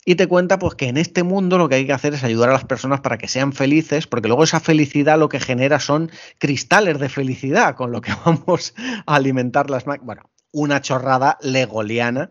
[0.06, 2.50] y te cuenta pues que en este mundo lo que hay que hacer es ayudar
[2.50, 6.10] a las personas para que sean felices, porque luego esa felicidad lo que genera son
[6.40, 8.74] cristales de felicidad con lo que vamos
[9.06, 10.06] a alimentar las máquinas.
[10.06, 12.30] Bueno, una chorrada legoliana,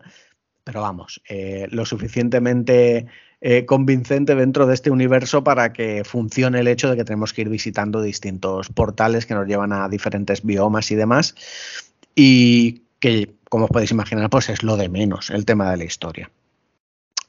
[0.63, 3.07] pero vamos, eh, lo suficientemente
[3.39, 7.41] eh, convincente dentro de este universo para que funcione el hecho de que tenemos que
[7.41, 11.35] ir visitando distintos portales que nos llevan a diferentes biomas y demás,
[12.15, 15.85] y que, como os podéis imaginar, pues es lo de menos el tema de la
[15.85, 16.29] historia.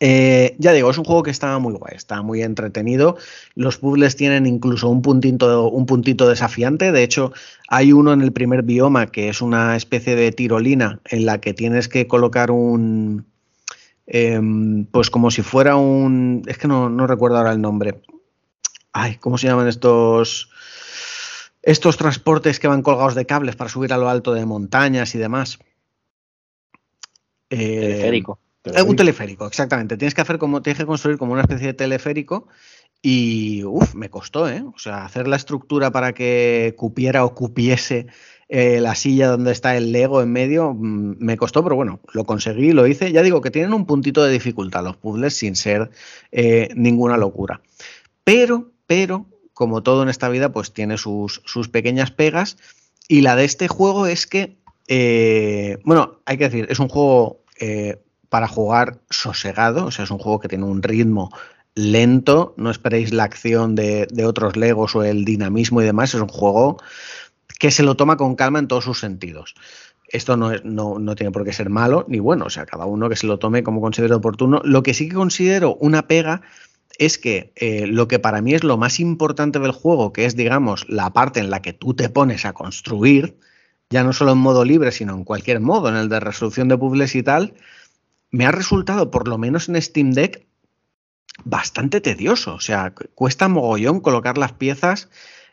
[0.04, 3.16] Eh, ya digo, es un juego que está muy guay, está muy entretenido.
[3.54, 6.90] Los puzzles tienen incluso un puntito, un puntito desafiante.
[6.90, 7.32] De hecho,
[7.68, 11.54] hay uno en el primer bioma que es una especie de tirolina en la que
[11.54, 13.26] tienes que colocar un.
[14.08, 16.42] Em, pues como si fuera un.
[16.48, 18.02] Es que no, no recuerdo ahora el nombre.
[18.92, 20.50] Ay, ¿cómo se llaman estos?
[21.62, 25.18] Estos transportes que van colgados de cables para subir a lo alto de montañas y
[25.18, 25.60] demás.
[27.50, 28.00] Eh,
[28.64, 29.96] un teleférico, exactamente.
[29.96, 32.48] Tienes que hacer como, tienes que construir como una especie de teleférico
[33.02, 34.62] y uff, me costó, ¿eh?
[34.62, 38.06] O sea, hacer la estructura para que cupiera o cupiese
[38.48, 42.24] eh, la silla donde está el Lego en medio, mm, me costó, pero bueno, lo
[42.24, 43.10] conseguí, lo hice.
[43.10, 45.90] Ya digo que tienen un puntito de dificultad los puzzles sin ser
[46.30, 47.60] eh, ninguna locura.
[48.22, 52.56] Pero, pero, como todo en esta vida, pues tiene sus, sus pequeñas pegas.
[53.08, 57.40] Y la de este juego es que, eh, bueno, hay que decir, es un juego
[58.32, 61.30] para jugar sosegado, o sea, es un juego que tiene un ritmo
[61.74, 66.28] lento, no esperéis la acción de, otros Legos o el dinamismo y demás, es un
[66.28, 66.78] juego
[67.58, 69.54] que se lo toma con calma en todos sus sentidos.
[70.08, 73.10] Esto no, es, no, tiene por qué ser malo ni bueno, o sea, cada uno
[73.10, 74.62] que se lo tome como considere oportuno.
[74.64, 76.40] Lo que sí que considero una pega
[76.96, 80.36] es que eh, lo que para mí es lo más importante del juego, que es,
[80.36, 83.36] digamos, la parte en la que tú te pones a construir,
[83.90, 86.78] ya no solo en modo libre, sino en cualquier modo, en el de resolución de
[86.78, 87.52] puzzles y tal,
[88.32, 90.46] me ha resultado, por lo menos en Steam Deck,
[91.44, 92.54] bastante tedioso.
[92.54, 95.10] O sea, cuesta mogollón colocar las piezas,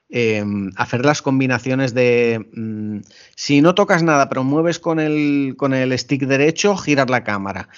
[0.09, 0.43] eh,
[0.75, 2.47] hacer las combinaciones de...
[2.53, 3.01] Mm,
[3.36, 7.69] si no tocas nada, pero mueves con el, con el stick derecho, girar la cámara.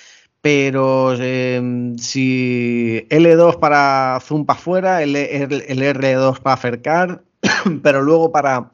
[0.42, 7.24] Pero eh, si L2 para zoom para afuera, el, el R2 para acercar,
[7.84, 8.72] pero luego para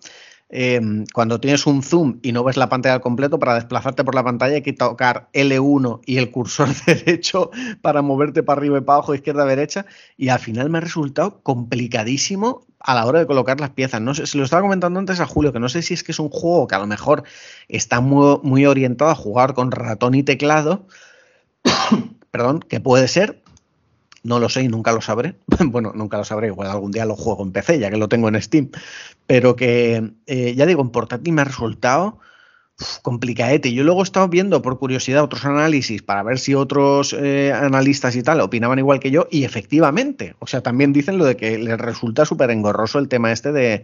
[0.49, 4.15] Em, cuando tienes un zoom y no ves la pantalla al completo, para desplazarte por
[4.15, 8.81] la pantalla hay que tocar L1 y el cursor derecho para moverte para arriba y
[8.81, 9.85] para abajo, izquierda, derecha.
[10.15, 13.99] Y al final me ha resultado complicadísimo a la hora de colocar las piezas.
[14.01, 16.13] No sé, se lo estaba comentando antes a Julio, que no sé si es que
[16.13, 17.23] es un juego que a lo mejor
[17.67, 20.87] está muy, muy orientado a jugar con ratón y teclado.
[22.31, 23.41] Perdón, que puede ser,
[24.27, 25.35] no lo sé y nunca lo sabré.
[25.65, 28.27] bueno, nunca lo sabré, igual algún día lo juego en PC, ya que lo tengo
[28.27, 28.69] en Steam.
[29.25, 32.19] Pero que, eh, ya digo, en portátil me ha resultado
[33.01, 33.73] complicadete.
[33.73, 38.15] Yo luego he estado viendo por curiosidad otros análisis para ver si otros eh, analistas
[38.15, 41.57] y tal opinaban igual que yo y efectivamente, o sea, también dicen lo de que
[41.57, 43.83] les resulta súper engorroso el tema este de,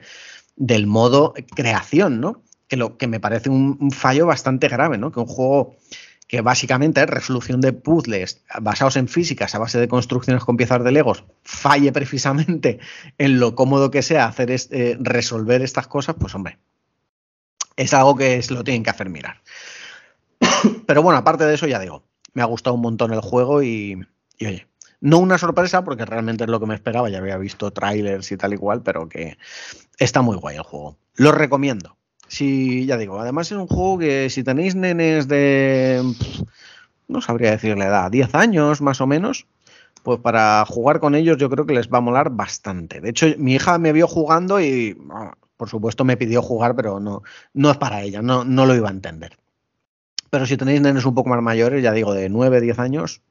[0.58, 2.44] del modo creación, ¿no?
[2.68, 5.12] Que, lo, que me parece un, un fallo bastante grave, ¿no?
[5.12, 5.76] Que un juego
[6.28, 10.84] que básicamente es resolución de puzzles basados en físicas a base de construcciones con piezas
[10.84, 12.80] de Legos, falle precisamente
[13.18, 16.58] en lo cómodo que sea hacer eh, resolver estas cosas, pues hombre,
[17.76, 19.42] es algo que se lo tienen que hacer mirar.
[20.88, 22.04] Pero bueno, aparte de eso, ya digo,
[22.34, 24.06] me ha gustado un montón el juego y,
[24.38, 24.68] y oye,
[25.02, 28.38] no una sorpresa porque realmente es lo que me esperaba, ya había visto trailers y
[28.38, 29.38] tal y cual, pero que
[29.98, 30.98] está muy guay el juego.
[31.16, 31.98] Lo recomiendo.
[32.34, 36.02] Sí, ya digo, además es un juego que si tenéis nenes de,
[37.08, 39.46] no sabría decir la edad, 10 años más o menos,
[40.02, 43.02] pues para jugar con ellos yo creo que les va a molar bastante.
[43.02, 45.00] De hecho, mi hija me vio jugando y,
[45.58, 47.22] por supuesto, me pidió jugar, pero no,
[47.54, 49.38] no es para ella, no, no lo iba a entender.
[50.32, 53.22] Pero si tenéis nenes un poco más mayores, ya digo, de 9, 10 años,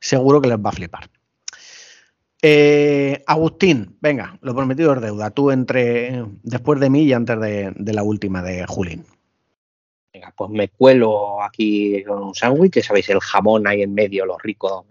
[0.00, 1.10] seguro que les va a flipar.
[2.44, 5.30] Eh, Agustín, venga, lo prometido es deuda.
[5.30, 9.04] Tú entre después de mí y antes de, la última de Julín.
[10.12, 14.36] Venga, pues me cuelo aquí con un sándwich, sabéis, el jamón ahí en medio, lo
[14.38, 14.84] rico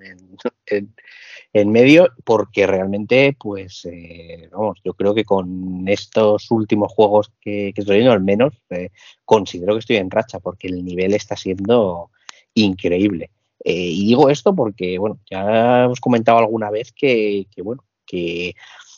[1.54, 7.74] en, medio, porque realmente, pues, eh, vamos, yo creo que con estos últimos juegos que,
[7.76, 8.92] estoy viendo, al menos, eh,
[9.26, 12.12] considero que estoy en racha, porque el nivel está siendo
[12.54, 13.30] increíble.
[13.64, 18.56] Eh, y digo esto porque, bueno, ya hemos comentado alguna vez que, bueno, que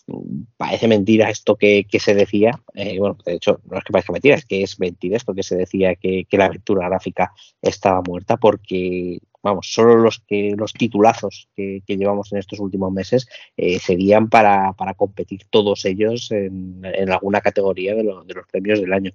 [0.08, 4.14] mm, parece mentira esto que, se decía, eh, bueno, de hecho, no es que parezca
[4.14, 8.38] mentira, es que es mentira esto que se decía que, la aventura gráfica estaba muerta
[8.38, 14.30] porque, vamos, solo los que los titulazos que, llevamos en estos últimos meses eh, serían
[14.30, 19.12] para, competir todos ellos en, alguna categoría de, de, los premios del año.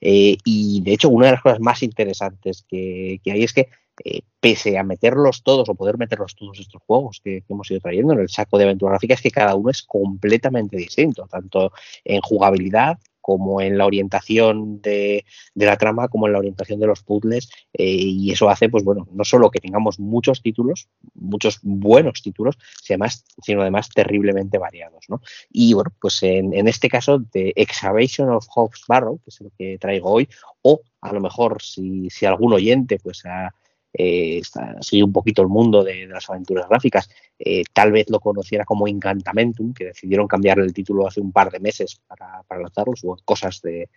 [0.00, 3.68] y de hecho, una de las cosas más interesantes que, que hay es que
[4.04, 8.12] eh, pese a meterlos todos o poder meterlos todos estos juegos que, hemos ido trayendo
[8.12, 11.72] en el saco de aventura gráfica, es que cada uno es completamente distinto, tanto
[12.04, 15.24] en jugabilidad como en la orientación de,
[15.54, 19.08] la trama, como en la orientación de los puzzles, eh, y eso hace, pues bueno,
[19.12, 25.22] no solo que tengamos muchos títulos, muchos buenos títulos, sino además terriblemente variados, ¿no?
[25.50, 29.78] Y bueno, pues en, este caso de Excavation of Hobbs Barrow, que es el que
[29.78, 30.28] traigo hoy,
[30.60, 33.54] o a lo mejor si, si algún oyente pues ha
[33.96, 34.42] eh,
[34.80, 38.88] sigue un poquito el mundo de, las aventuras gráficas, eh, tal vez lo conociera como
[38.88, 43.16] Incantamentum, que decidieron cambiar el título hace un par de meses para, para lanzarlo, hubo
[43.24, 43.88] cosas de,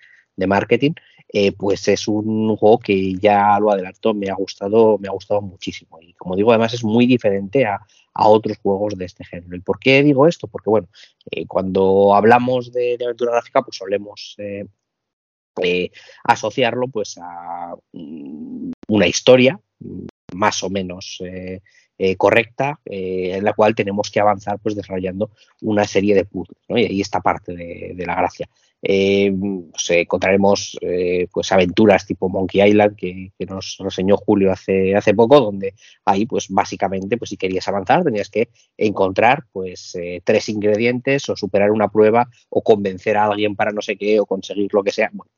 [0.48, 0.92] marketing,
[1.34, 5.42] eh, pues es un juego que ya lo adelanto, me ha gustado, me ha gustado
[5.42, 5.98] muchísimo.
[6.00, 7.80] Y como digo, además es muy diferente a,
[8.14, 9.56] otros juegos de este género.
[9.56, 10.48] ¿Y por qué digo esto?
[10.48, 10.90] Porque bueno,
[11.48, 14.38] cuando hablamos de, aventura gráfica, pues solemos
[16.24, 19.60] asociarlo pues a mm, una historia
[20.34, 21.62] más o menos eh,
[21.98, 26.62] eh, correcta, eh, en la cual tenemos que avanzar pues desarrollando una serie de puzzles,
[26.70, 28.48] y ahí está parte de, la gracia.
[28.80, 30.78] Pues, encontraremos
[31.32, 35.74] pues aventuras tipo Monkey Island que, nos enseñó Julio hace, hace poco, donde
[36.06, 41.72] ahí pues básicamente pues si querías avanzar tenías que encontrar pues tres ingredientes o superar
[41.72, 45.10] una prueba o convencer a alguien para no sé qué o conseguir lo que sea.
[45.12, 45.32] Bueno,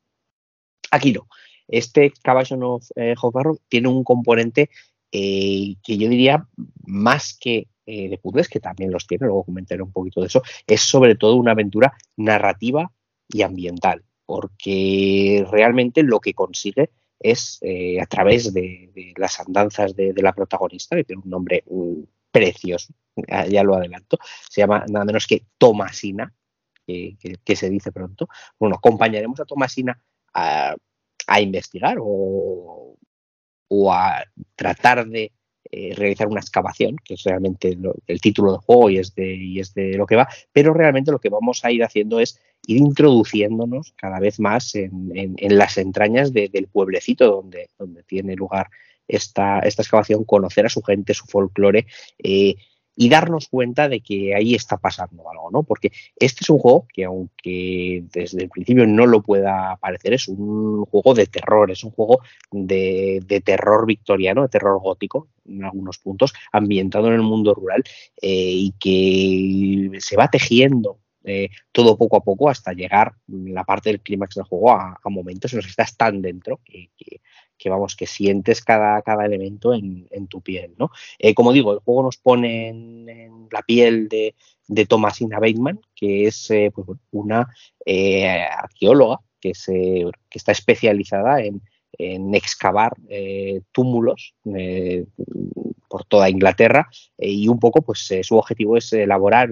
[0.90, 1.26] aquí no.
[1.70, 3.14] Este Caballon of eh,
[3.68, 4.70] tiene un componente
[5.12, 6.46] eh, que yo diría
[6.84, 10.42] más que eh, de puzzles, que también los tiene, luego comentaré un poquito de eso,
[10.66, 12.92] es sobre todo una aventura narrativa
[13.28, 20.14] y ambiental, porque realmente lo que consigue es eh, a través de, las andanzas de,
[20.16, 22.94] la protagonista, que tiene un nombre mm, precioso,
[23.48, 24.18] ya lo adelanto,
[24.48, 26.32] se llama nada menos que Tomasina,
[26.86, 28.28] que, se dice pronto.
[28.58, 30.00] Bueno, acompañaremos a Tomasina
[30.32, 30.76] a,
[31.30, 32.96] a investigar o,
[33.68, 34.24] o a
[34.56, 35.30] tratar de
[35.70, 37.78] eh, realizar una excavación, que es realmente
[38.08, 41.12] el título del juego y es, de, y es de lo que va, pero realmente
[41.12, 44.88] lo que vamos a ir haciendo es ir introduciéndonos cada vez más en,
[45.38, 48.68] las entrañas del pueblecito donde, donde tiene lugar
[49.06, 51.86] esta, esta excavación, conocer a su gente, su folclore,
[52.18, 52.56] eh,
[53.00, 55.62] y darnos cuenta de que ahí está pasando algo, ¿no?
[55.62, 60.28] Porque este es un juego que aunque desde el principio no lo pueda parecer, es
[60.28, 62.20] un juego de terror, es un juego
[62.52, 67.82] de, terror victoriano, de terror gótico en algunos puntos, ambientado en el mundo rural
[68.20, 73.90] eh, y que se va tejiendo eh, todo poco a poco hasta llegar la parte
[73.90, 78.06] del clímax del juego a, momentos en los que estás tan dentro que, vamos, que
[78.06, 80.90] sientes cada, cada elemento en, tu piel, ¿no?
[81.18, 84.34] Eh, como digo, el juego nos pone en, la piel de,
[84.68, 87.48] de Thomasina Bateman, que es eh, pues, una
[87.84, 91.60] eh, arqueóloga que, se, que está especializada en,
[92.32, 92.94] excavar
[93.72, 94.34] túmulos
[95.88, 99.50] por toda Inglaterra y un poco pues su objetivo es elaborar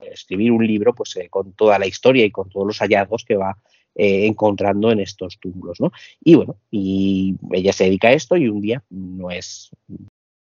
[0.00, 3.56] escribir un libro pues con toda la historia y con todos los hallazgos que va
[3.98, 5.90] eh, encontrando en estos túmulos, ¿no?
[6.22, 9.70] Y bueno, y ella se dedica a esto y un día, no es,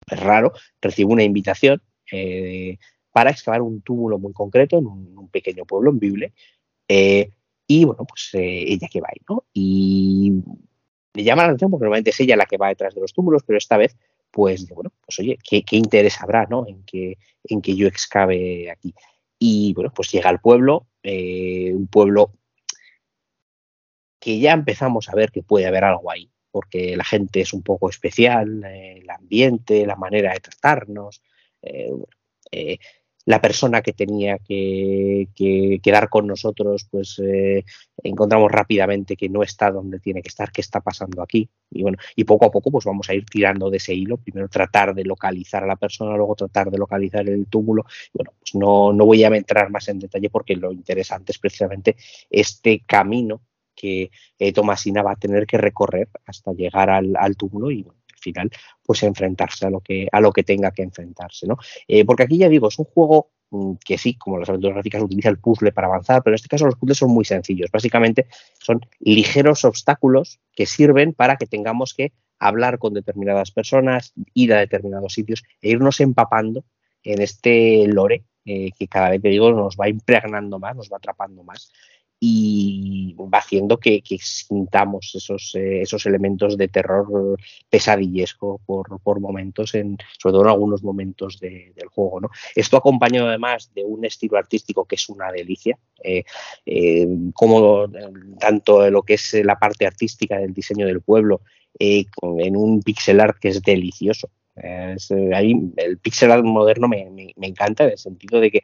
[0.08, 1.80] raro, recibe una invitación
[2.10, 2.78] eh,
[3.12, 6.32] para excavar un túmulo muy concreto en un, pequeño pueblo, en Bible,
[6.88, 7.30] eh,
[7.68, 9.44] y bueno, pues ella que va ahí, ¿no?
[9.52, 10.32] Y
[11.14, 13.44] le llama la atención porque normalmente es ella la que va detrás de los túmulos,
[13.46, 13.96] pero esta vez,
[14.32, 16.66] pues, bueno, pues oye, ¿qué, interés habrá, ¿no?
[16.66, 18.92] En que, en que yo excave aquí.
[19.46, 22.32] Y bueno, pues llega al pueblo, un pueblo
[24.18, 27.62] que ya empezamos a ver que puede haber algo ahí, porque la gente es un
[27.62, 31.22] poco especial, eh, el ambiente, la manera de tratarnos,
[31.60, 31.90] eh,
[32.52, 32.78] eh,
[33.26, 35.28] la persona que tenía que,
[35.82, 37.20] quedar con nosotros, pues
[38.02, 41.48] encontramos rápidamente que no está donde tiene que estar, qué está pasando aquí.
[41.70, 44.48] Y bueno, y poco a poco pues vamos a ir tirando de ese hilo, primero
[44.48, 47.84] tratar de localizar a la persona, luego tratar de localizar el túmulo.
[48.12, 51.96] Bueno, pues no, no voy a entrar más en detalle porque lo interesante es precisamente
[52.30, 53.40] este camino
[53.74, 58.50] que eh, Tomasina va a tener que recorrer hasta llegar al, túmulo y al final
[58.82, 61.58] pues enfrentarse a lo que a lo que tenga que enfrentarse ¿no?
[61.86, 65.02] Eh, porque aquí ya digo es un juego mm, que sí, como las aventuras gráficas
[65.02, 67.70] utiliza el puzzle para avanzar, pero en este caso los puzzles son muy sencillos.
[67.70, 68.26] Básicamente
[68.58, 74.58] son ligeros obstáculos que sirven para que tengamos que hablar con determinadas personas, ir a
[74.60, 76.64] determinados sitios e irnos empapando
[77.02, 80.96] en este lore eh, que cada vez te digo nos va impregnando más, nos va
[80.98, 81.70] atrapando más
[82.20, 82.73] y
[83.16, 87.38] va haciendo que, sintamos esos, eh, esos elementos de terror
[87.68, 92.20] pesadillesco por, momentos, en, sobre todo en algunos momentos del juego.
[92.20, 92.30] ¿no?
[92.54, 96.24] Esto acompañado además de un estilo artístico que es una delicia, eh,
[96.66, 97.86] eh, como
[98.38, 101.40] tanto lo que es la parte artística del diseño del pueblo,
[101.78, 104.30] en un pixel art que es delicioso.
[105.34, 108.60] ahí, el pixel art moderno me, encanta en el sentido de que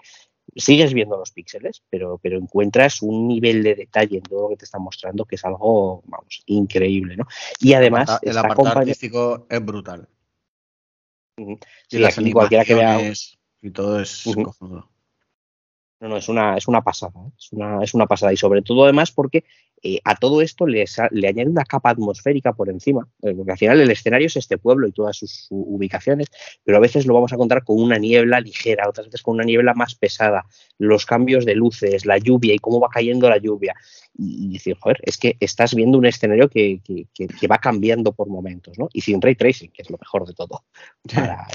[0.56, 4.56] sigues viendo los píxeles, pero, pero encuentras un nivel de detalle en todo lo que
[4.56, 7.26] te está mostrando que es algo, vamos, increíble, ¿no?
[7.60, 8.18] Y además...
[8.22, 10.08] El, apartado artístico es brutal.
[11.36, 13.12] y las cualquiera que vea...
[13.62, 14.24] Y todo es
[16.00, 17.30] No, no, es una, es una pasada, ¿eh?
[17.38, 18.32] es una, es una pasada.
[18.32, 19.44] Y sobre todo además porque
[19.82, 20.84] eh, a todo esto le
[21.28, 24.88] añade una capa atmosférica por encima, eh, porque al final el escenario es este pueblo
[24.88, 26.28] y todas sus, ubicaciones,
[26.64, 29.44] pero a veces lo vamos a encontrar con una niebla ligera, otras veces con una
[29.44, 30.46] niebla más pesada,
[30.78, 33.74] los cambios de luces, la lluvia y cómo va cayendo la lluvia.
[34.16, 36.80] Y, decir, joder, es que estás viendo un escenario que,
[37.50, 38.88] va cambiando por momentos, ¿no?
[38.92, 40.64] Y sin ray tracing, que es lo mejor de todo.
[41.14, 41.46] Para,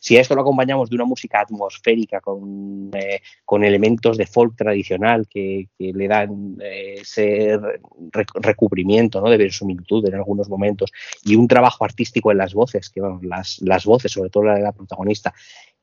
[0.00, 3.20] si a esto lo acompañamos de una música atmosférica con, eh,
[3.62, 7.58] elementos de folk tradicional que, le dan eh, ese
[8.34, 9.28] recubrimiento ¿no?
[9.28, 10.90] de verosimilitud en algunos momentos
[11.24, 14.62] y un trabajo artístico en las voces, que las, las voces, sobre todo la de
[14.62, 15.34] la protagonista,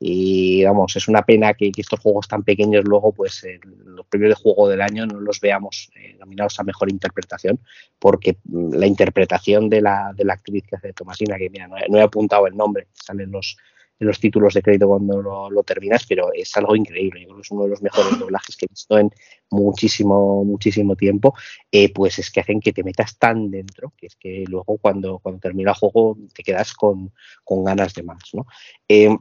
[0.02, 3.46] y vamos, es una pena que, estos juegos tan pequeños luego, pues
[3.84, 7.60] los premios de juego del año no los veamos eh, nominados a mejor interpretación,
[7.98, 11.98] porque mm, la interpretación de la, de la actriz que hace Tomasina, que mira, no
[11.98, 13.58] he, apuntado el nombre, salen los,
[14.00, 15.20] en los títulos de crédito cuando
[15.50, 17.20] lo, terminas, pero es algo increíble.
[17.20, 19.10] Yo creo que es uno de los mejores doblajes que he visto en
[19.50, 21.34] muchísimo, muchísimo tiempo.
[21.70, 25.18] Eh, pues es que hacen que te metas tan dentro que es que luego cuando,
[25.18, 27.12] cuando termina el juego te quedas con,
[27.46, 28.22] ganas de más.
[28.32, 28.46] ¿no?
[28.88, 29.14] Eh,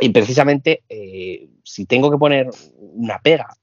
[0.00, 3.56] y precisamente, eh, si tengo que poner una pega,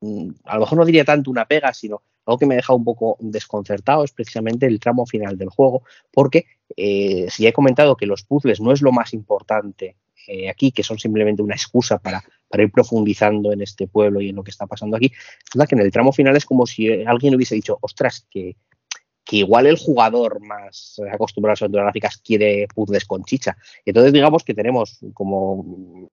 [0.00, 2.84] mm, a lo mejor no diría tanto una pega, sino algo que me deja un
[2.84, 8.06] poco desconcertado es precisamente el tramo final del juego, porque eh, si he comentado que
[8.06, 9.96] los puzzles no es lo más importante
[10.28, 14.28] eh, aquí, que son simplemente una excusa para, para, ir profundizando en este pueblo y
[14.28, 16.66] en lo que está pasando aquí, es la que en el tramo final es como
[16.66, 18.56] si alguien hubiese dicho, ostras, que
[19.30, 23.56] que igual el jugador más acostumbrado a las aventuras gráficas quiere puzzles con chicha.
[23.84, 26.10] Entonces digamos que tenemos como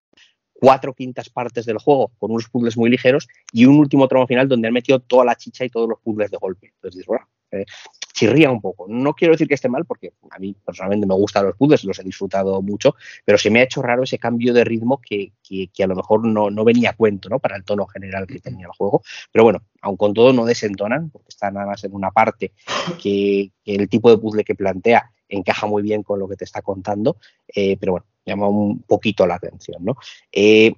[0.60, 4.48] cuatro quintas partes del juego con unos puzzles muy ligeros y un último tramo final
[4.48, 6.74] donde han metido toda la chicha y todos los puzzles de golpe.
[6.76, 7.66] Entonces bueno, eh,
[8.14, 8.88] chirría un poco.
[8.90, 12.00] No quiero decir que esté mal, porque a mí personalmente me gustan los puzzles, los
[12.00, 15.34] he disfrutado mucho, pero se me ha hecho raro ese cambio de ritmo que,
[15.80, 17.38] a lo mejor no, venía a cuento ¿no?
[17.38, 19.04] para el tono general que tenía el juego.
[19.32, 22.54] Pero bueno, aun con todo no desentonan, porque está nada más en una parte
[23.02, 26.64] que, el tipo de puzzle que plantea encaja muy bien con lo que te está
[26.64, 27.18] contando,
[27.54, 29.84] eh, pero bueno, llama un poquito la atención.
[29.84, 29.96] ¿no?
[30.32, 30.74] Eh,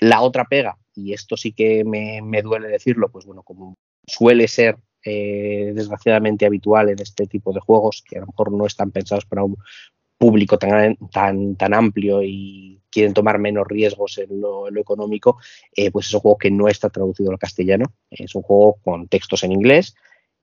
[0.00, 3.76] la otra pega, y esto sí que me, duele decirlo, pues bueno, como
[4.06, 8.66] suele ser eh, desgraciadamente habitual en este tipo de juegos, que a lo mejor no
[8.66, 9.56] están pensados para un
[10.18, 15.38] público tan, tan, tan amplio y quieren tomar menos riesgos en lo, económico,
[15.74, 19.08] eh, pues es un juego que no está traducido al castellano, es un juego con
[19.08, 19.94] textos en inglés,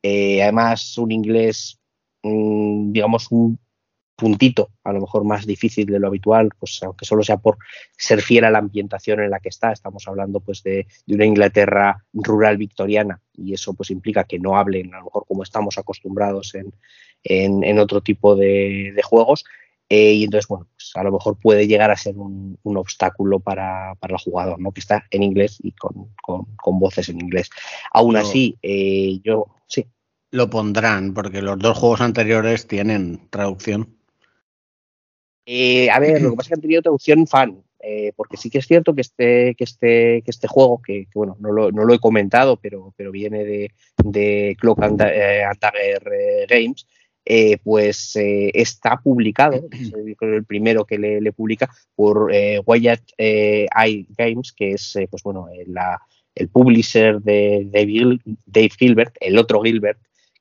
[0.02, 1.80] además un inglés,
[2.24, 3.60] mm, digamos, un
[4.20, 7.58] puntito, a lo mejor más difícil de lo habitual, pues aunque solo sea por
[7.98, 12.04] ser fiel a la ambientación en la que está, estamos hablando pues de, una Inglaterra
[12.14, 16.54] rural victoriana y eso pues implica que no hablen a lo mejor como estamos acostumbrados
[16.56, 16.74] en,
[17.24, 19.46] en, otro tipo de, juegos
[19.88, 23.94] eh, y entonces bueno, pues a lo mejor puede llegar a ser un, obstáculo para,
[24.02, 24.72] el jugador, ¿no?
[24.72, 27.50] que está en inglés y con, voces en inglés.
[27.92, 29.86] Aún así, eh, yo sí.
[30.32, 33.99] Lo pondrán, porque los dos juegos anteriores tienen traducción.
[35.52, 38.52] Eh, a ver, lo que pasa es que han tenido traducción fan, eh, porque sí
[38.52, 41.98] que es cierto que este, que este, que este juego, que, bueno, no lo, he
[41.98, 43.72] comentado, pero, pero viene de,
[44.04, 46.86] de Clock and, eh, Dagger Games,
[47.64, 49.92] pues está publicado, es
[50.22, 52.32] el primero que le, publica, por
[52.68, 55.48] Wyatt Eye Games, que es pues bueno,
[56.36, 60.00] el publisher de Dave Gilbert, el otro Gilbert,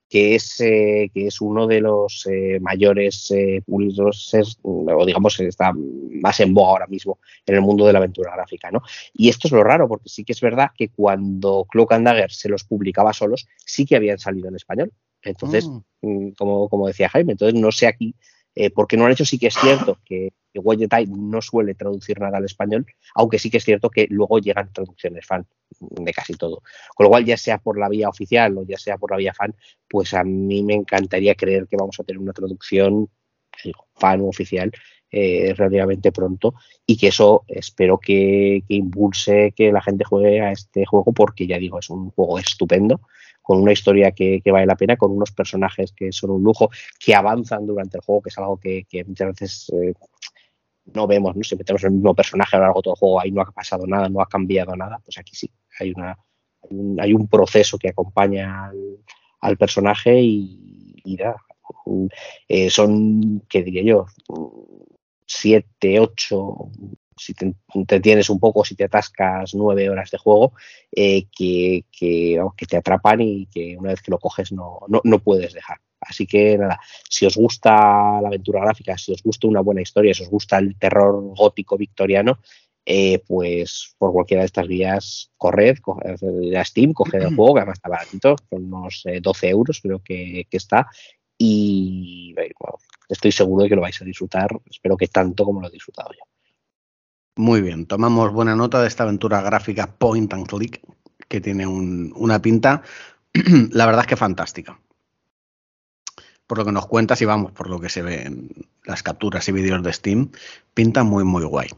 [0.09, 6.41] que es, eh, que es uno de los eh, mayores eh, o digamos está más
[6.41, 8.71] en boga ahora mismo en el mundo de la aventura gráfica.
[8.71, 8.83] ¿no?
[9.13, 12.33] Y esto es lo raro, porque sí que es verdad que cuando Cloak and Dagger
[12.33, 14.93] se los publicaba solos, sí que habían salido en español.
[15.23, 15.81] Entonces, mm.
[16.03, 18.15] Mm, como, como decía Jaime, entonces no sé aquí
[18.55, 20.61] eh, porque no han hecho, sí que es cierto que, que
[21.09, 25.27] no suele traducir nada al español, aunque sí que es cierto que luego llegan traducciones
[25.27, 25.47] fan
[25.81, 26.63] de casi todo.
[26.95, 29.35] Con lo cual, ya sea por la vía oficial o ya sea por la vía
[29.35, 29.55] fan,
[29.89, 33.09] pues a mí me encantaría creer que vamos a tener una traducción
[33.95, 34.71] fan oficial
[35.11, 36.55] eh, relativamente pronto
[36.87, 41.47] y que eso espero que, que, impulse que la gente juegue a este juego porque
[41.47, 43.01] ya digo, es un juego estupendo
[43.49, 46.69] con una historia que, vale la pena, con unos personajes que son un lujo,
[47.03, 49.95] que avanzan durante el juego, que es algo que, muchas veces eh,
[50.95, 51.43] no vemos, ¿no?
[51.43, 53.87] Si metemos el mismo personaje a lo largo todo el juego, ahí no ha pasado
[53.87, 56.19] nada, no ha cambiado nada, pues aquí sí, hay, una,
[57.01, 58.71] hay, un, proceso que acompaña
[59.41, 61.19] al, personaje y,
[62.49, 64.07] eh, son, ¿qué diría yo?
[65.27, 66.71] Siete, ocho
[67.19, 70.53] si te entretienes un poco, si te atascas nueve horas de juego,
[70.93, 75.53] eh, que, que, te atrapan y que una vez que lo coges no, no, puedes
[75.53, 75.79] dejar.
[76.01, 76.79] Así que nada,
[77.09, 80.59] si os gusta la aventura gráfica, si os gusta una buena historia, si os gusta
[80.59, 82.39] el terror gótico victoriano,
[82.91, 85.77] eh, pues por cualquiera de estas vías, corred,
[86.57, 90.03] a Steam, coged el juego, que además está baratito, con unos 12 eh, euros creo
[90.03, 90.89] que, está,
[91.37, 92.35] y
[93.09, 96.13] estoy seguro de que lo vais a disfrutar, espero que tanto como lo he disfrutado
[96.13, 96.25] yo.
[97.37, 100.81] Muy bien, tomamos buena nota de esta aventura gráfica point and click,
[101.29, 102.83] que tiene una pinta,
[103.71, 104.81] la verdad es que fantástica.
[106.49, 108.51] Por lo que nos cuentas y vamos, por lo que se ve en
[108.85, 110.31] las capturas y vídeos de Steam,
[110.75, 111.69] pinta muy, muy guay.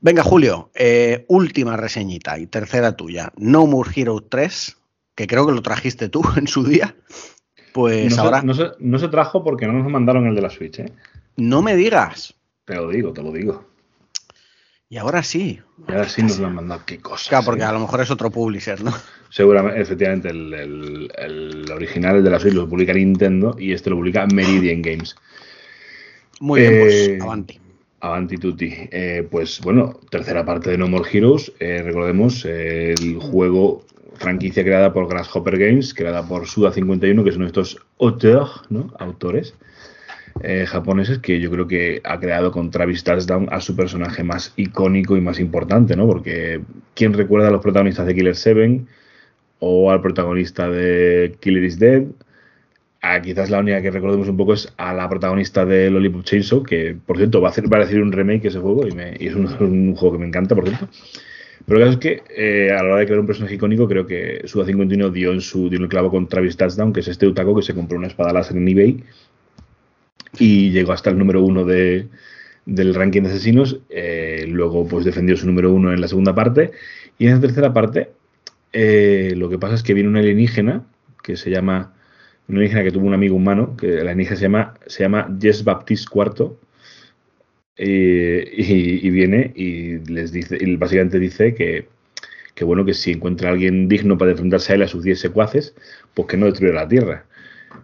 [0.00, 3.32] Venga, Julio, eh, última reseñita y tercera tuya.
[3.36, 4.76] No More Hero 3,
[5.16, 6.94] que creo que lo trajiste tú en su día.
[7.72, 8.42] Pues ahora.
[8.42, 10.92] no, se, no se trajo porque no nos mandaron el de la Switch, ¿eh?
[11.36, 12.34] No me digas.
[12.64, 13.64] Te lo digo, te lo digo.
[14.88, 15.60] Y ahora sí.
[15.88, 16.82] Y ahora sí nos lo han mandado.
[16.86, 17.28] Qué cosa.
[17.28, 18.92] Claro, porque a lo mejor es otro publisher, ¿no?
[19.30, 24.26] Seguramente, efectivamente, el, original, el de la Switch, lo publica Nintendo y este lo publica
[24.32, 25.16] Meridian Games.
[26.38, 27.60] Muy bien, pues eh, avanti.
[28.00, 28.72] Avanti tutti.
[28.92, 31.52] Eh, pues bueno, tercera parte de No More Heroes.
[31.58, 33.84] Eh, recordemos, el juego
[34.14, 38.94] franquicia creada por Grasshopper Games, creada por Suda51, que son estos auteurs, ¿no?
[39.00, 39.54] Autores
[40.42, 44.52] eh, japoneses que yo creo que ha creado con Travis Touchdown a su personaje más
[44.56, 46.06] icónico y más importante, ¿no?
[46.06, 46.60] Porque
[46.94, 48.82] ¿quién recuerda a los protagonistas de Killer 7
[49.60, 52.04] o al protagonista de Killer is Dead?
[53.02, 56.62] Ah, quizás la única que recordemos un poco es a la protagonista de Lollipop Chainsaw,
[56.62, 59.94] que por cierto va a, hacer, va a un remake ese juego y, es un,
[59.94, 60.88] juego que me encanta, por cierto.
[61.66, 64.06] Pero el caso es que eh, a la hora de crear un personaje icónico, creo
[64.06, 67.08] que Suda 51 dio en su dio en el clavo con Travis Touchdown, que es
[67.08, 69.04] este Utaco que se compró una espada láser en eBay
[70.38, 72.08] y llegó hasta el número uno de,
[72.66, 73.80] del ranking de asesinos.
[73.88, 76.72] Eh, luego, pues defendió su número uno en la segunda parte.
[77.18, 78.10] Y en la tercera parte,
[78.72, 80.86] eh, lo que pasa es que viene un alienígena
[81.22, 81.94] que se llama.
[82.48, 85.64] Un alienígena que tuvo un amigo humano, que el alienígena se llama, se llama Jess
[85.64, 86.52] Baptiste IV.
[87.78, 91.88] y, y viene y les dice, y básicamente dice que,
[92.56, 95.20] que bueno, que si encuentra a alguien digno para enfrentarse a él a sus 10
[95.20, 95.74] secuaces,
[96.14, 97.26] pues que no destruya la Tierra.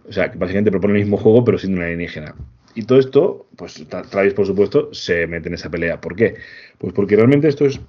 [0.07, 2.35] O sea, que básicamente propone el mismo juego, pero siendo un alienígena.
[2.75, 6.01] Y todo esto, pues Tra- Travis, por supuesto, se mete en esa pelea.
[6.01, 6.35] ¿Por qué?
[6.77, 7.79] Pues porque realmente esto es.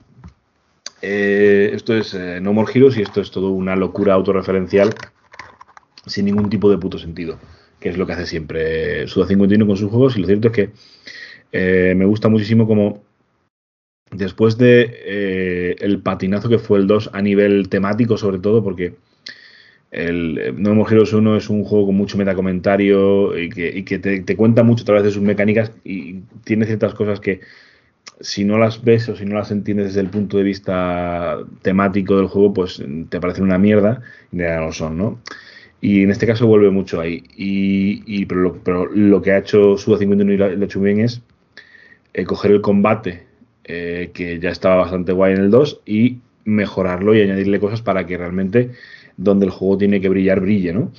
[1.03, 4.91] eh, esto es eh, No More Heroes y esto es todo una locura autorreferencial
[6.07, 7.39] sin ningún tipo de puto sentido.
[7.81, 10.17] Que es lo que hace siempre Suda 51 con sus juegos.
[10.17, 10.71] Y lo cierto es que
[11.53, 13.03] eh, me gusta muchísimo como
[14.11, 18.95] después de eh, el patinazo que fue el 2 a nivel temático, sobre todo, porque
[19.95, 24.37] el eh, No More Heroes 1 es un juego con mucho metacomentario y que, te,
[24.37, 27.41] cuenta mucho a través de sus mecánicas y tiene ciertas cosas que
[28.21, 32.17] si no las ves o si no las entiendes desde el punto de vista temático
[32.17, 35.21] del juego, pues te parecen una mierda y ya no lo son, ¿no?
[35.81, 37.25] Y en este caso vuelve mucho ahí.
[37.37, 41.23] Y, y- pero, lo, que ha hecho Suda 51 y lo ha hecho bien es
[42.15, 43.25] eh, coger el combate,
[43.65, 48.07] eh, que ya estaba bastante guay en el 2, y mejorarlo y añadirle cosas para
[48.07, 48.71] que realmente
[49.17, 50.93] donde el juego tiene que brillar, brille, ¿no?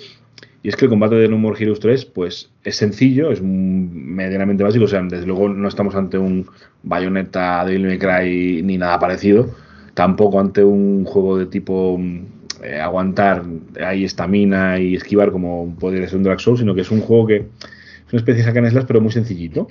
[0.66, 4.64] Y es que el combate de No More Heroes 3, pues es sencillo, es medianamente
[4.64, 6.48] básico, o sea, desde luego no estamos ante un
[6.82, 9.48] Bayonetta, Devil May Cry ni nada parecido,
[9.94, 12.26] tampoco ante un juego de tipo mm,
[12.64, 13.44] eh, aguantar
[13.80, 17.28] ahí estamina y esquivar como podría ser un Dark Souls, sino que es un juego
[17.28, 19.68] que es una especie de hack and slash, pero muy sencillito.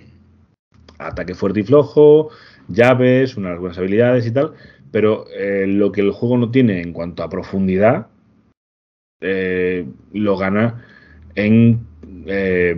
[0.98, 2.28] Ataque fuerte y flojo,
[2.68, 4.52] llaves, unas buenas habilidades y tal,
[4.92, 8.06] pero eh, lo que el juego no tiene en cuanto a profundidad,
[9.26, 10.84] eh, lo gana
[11.34, 11.80] en,
[12.26, 12.74] eh,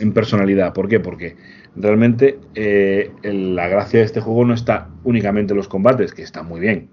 [0.00, 0.72] en personalidad.
[0.72, 0.98] ¿Por qué?
[0.98, 1.36] Porque
[1.76, 6.42] realmente eh, la gracia de este juego no está únicamente en los combates, que está
[6.42, 6.88] muy bien.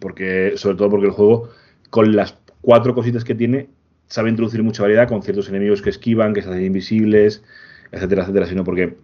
[0.00, 1.50] Porque, sobre todo porque el juego,
[1.90, 3.68] con las cuatro cositas que tiene,
[4.08, 7.44] sabe introducir mucha variedad con ciertos enemigos que esquivan, que se hacen invisibles,
[7.92, 8.96] etcétera, etcétera, sino porque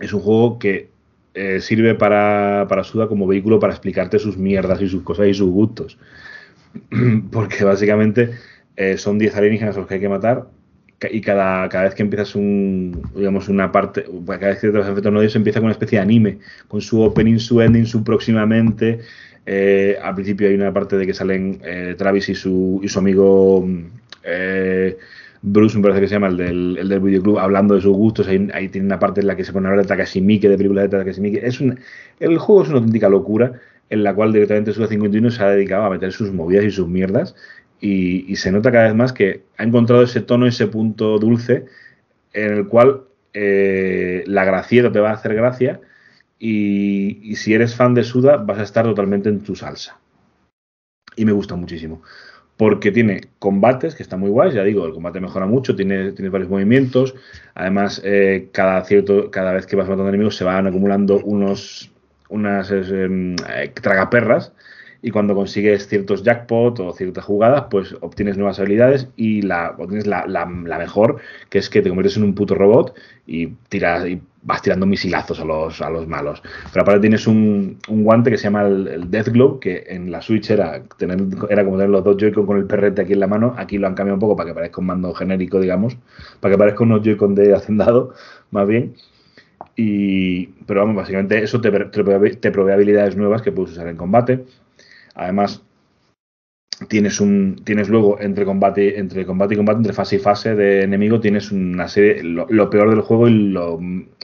[0.00, 0.90] es un juego que
[1.60, 5.50] sirve para, para Suda como vehículo para explicarte sus mierdas y sus cosas y sus
[5.50, 5.98] gustos.
[7.30, 8.30] Porque básicamente
[8.76, 10.46] eh, son 10 alienígenas los que hay que matar
[11.10, 14.86] y cada, cada vez que empiezas un, digamos, una parte, cada vez que te vas
[14.86, 17.86] a enfrentar a ellos empieza con una especie de anime, con su opening, su ending,
[17.86, 19.00] su próximamente.
[19.44, 22.98] Eh, al principio hay una parte de que salen eh, Travis y su, y su
[22.98, 23.84] amigo mm,
[25.42, 28.26] Bruce, me parece que se llama, el del, el del videoclub, hablando de sus gustos.
[28.26, 30.56] Ahí, ahí tiene una parte en la que se pone a hablar de Takashi de
[30.56, 31.38] películas de Takashi.
[31.42, 31.78] Es un,
[32.18, 33.52] el juego es una auténtica locura
[33.88, 36.88] en la cual directamente Suda 51 se ha dedicado a meter sus movidas y sus
[36.88, 37.36] mierdas.
[37.80, 41.66] Y, se nota cada vez más que ha encontrado ese tono, ese punto dulce
[42.32, 43.02] en el cual
[43.32, 45.80] eh, la gracieta te va a hacer gracia
[46.38, 49.98] y, y si eres fan de Suda vas a estar totalmente en tu salsa.
[51.16, 52.02] Y me gusta muchísimo.
[52.56, 56.30] Porque tiene combates que están muy guays, ya digo, el combate mejora mucho, tiene, tiene
[56.30, 57.14] varios movimientos.
[57.54, 61.92] Además, eh, cada cierto, cada vez que vas matando enemigos se van acumulando unos
[62.28, 63.08] unas eh,
[63.48, 64.52] eh, tragaperras
[65.02, 70.06] y cuando consigues ciertos jackpot o ciertas jugadas, pues obtienes nuevas habilidades y la, obtienes
[70.06, 71.18] la, la, mejor,
[71.50, 72.94] que es que te conviertes en un puto robot
[73.26, 76.42] y tiras y vas tirando misilazos a los, a los malos.
[76.72, 80.10] Pero aparte tienes un, un guante que se llama el, el, Death Globe, que en
[80.10, 81.18] la Switch era, tener,
[81.50, 83.54] era como tener los dos Joy-Con con el perrete aquí en la mano.
[83.58, 85.96] Aquí lo han cambiado un poco para que parezca un mando genérico, digamos,
[86.40, 88.14] para que parezca unos Joy-Con de hacendado,
[88.50, 88.94] más bien.
[89.74, 94.44] Y, pero vamos, básicamente eso te, te provee habilidades nuevas que puedes usar en combate.
[95.16, 95.62] Además,
[96.88, 100.82] tienes un tienes luego entre combate entre combate y combate entre fase y fase de
[100.82, 103.80] enemigo tienes una serie lo, peor del juego y lo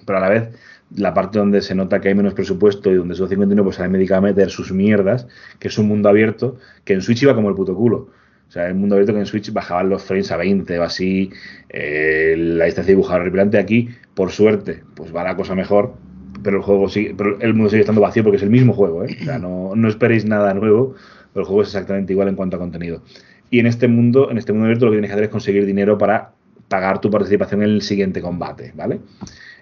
[0.06, 0.50] pero a la vez
[0.94, 3.92] la parte donde se nota que hay menos presupuesto y donde solo 51 pues han
[3.92, 5.26] dedicado a meter sus mierdas
[5.58, 8.10] que es un mundo abierto que en Switch iba como el puto culo
[8.48, 11.30] o sea, el mundo abierto que en Switch bajaban los frames a 20 o así,
[11.70, 13.56] eh, la distancia dibujada horripilante.
[13.56, 15.94] Aquí, por suerte, pues va la cosa mejor,
[16.42, 19.04] pero el juego sigue, pero el mundo sigue estando vacío porque es el mismo juego,
[19.04, 19.16] ¿eh?
[19.20, 20.94] O sea, no, no esperéis nada nuevo,
[21.32, 23.02] pero el juego es exactamente igual en cuanto a contenido.
[23.50, 25.66] Y en este mundo, en este mundo abierto, lo que tienes que hacer es conseguir
[25.66, 26.32] dinero para
[26.68, 29.00] pagar tu participación en el siguiente combate, ¿vale?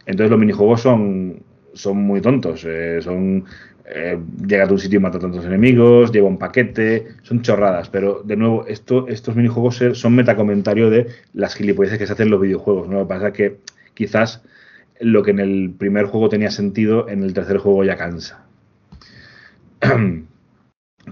[0.07, 3.45] Entonces los minijuegos son, son muy tontos, eh, son
[3.93, 4.16] eh,
[4.47, 8.22] llega a un sitio y mata a tantos enemigos, lleva un paquete, son chorradas, pero
[8.24, 12.41] de nuevo, esto, estos minijuegos son metacomentario de las gilipolleces que se hacen en los
[12.41, 12.99] videojuegos, ¿no?
[12.99, 13.57] Lo que pasa es que
[13.95, 14.43] quizás
[15.01, 18.44] lo que en el primer juego tenía sentido, en el tercer juego ya cansa.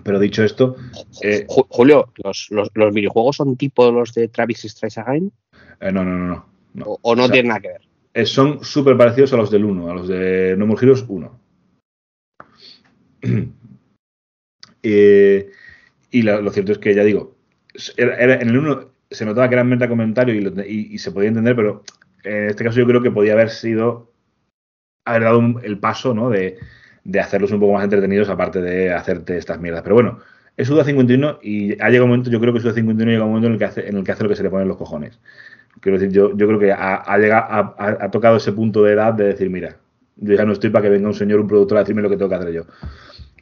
[0.05, 0.76] Pero dicho esto.
[1.22, 5.32] Eh, Julio, ¿los, los, ¿los, videojuegos son tipo los de Travis Strikes Again?
[5.80, 7.80] Eh, no, no, no, no, ¿O, no tienen nada que ver?
[8.14, 11.41] Eh, son súper parecidos a los del 1, a los de No More Heroes 1.
[14.82, 17.34] y lo cierto es que, ya digo,
[17.97, 20.34] en el 1 se notaba que era meta comentario
[20.66, 21.82] y, se podía entender, pero
[22.25, 24.12] en este caso yo creo que podía haber sido
[25.05, 26.29] haber dado el paso ¿no?
[26.31, 26.59] de,
[27.05, 29.83] de, hacerlos un poco más entretenidos aparte de hacerte estas mierdas.
[29.83, 30.19] Pero bueno,
[30.59, 33.31] es Suda 51 y ha llegado un momento, yo creo que Suda 51 llega un
[33.31, 34.77] momento en el que hace, en el que hace lo que se le ponen los
[34.77, 35.19] cojones.
[35.81, 39.25] Quiero decir, yo, yo creo que ha, llegado, ha, tocado ese punto de edad de
[39.25, 39.77] decir, mira,
[40.16, 42.16] yo ya no estoy para que venga un señor, un productor a decirme lo que
[42.16, 42.62] tengo que hacer yo.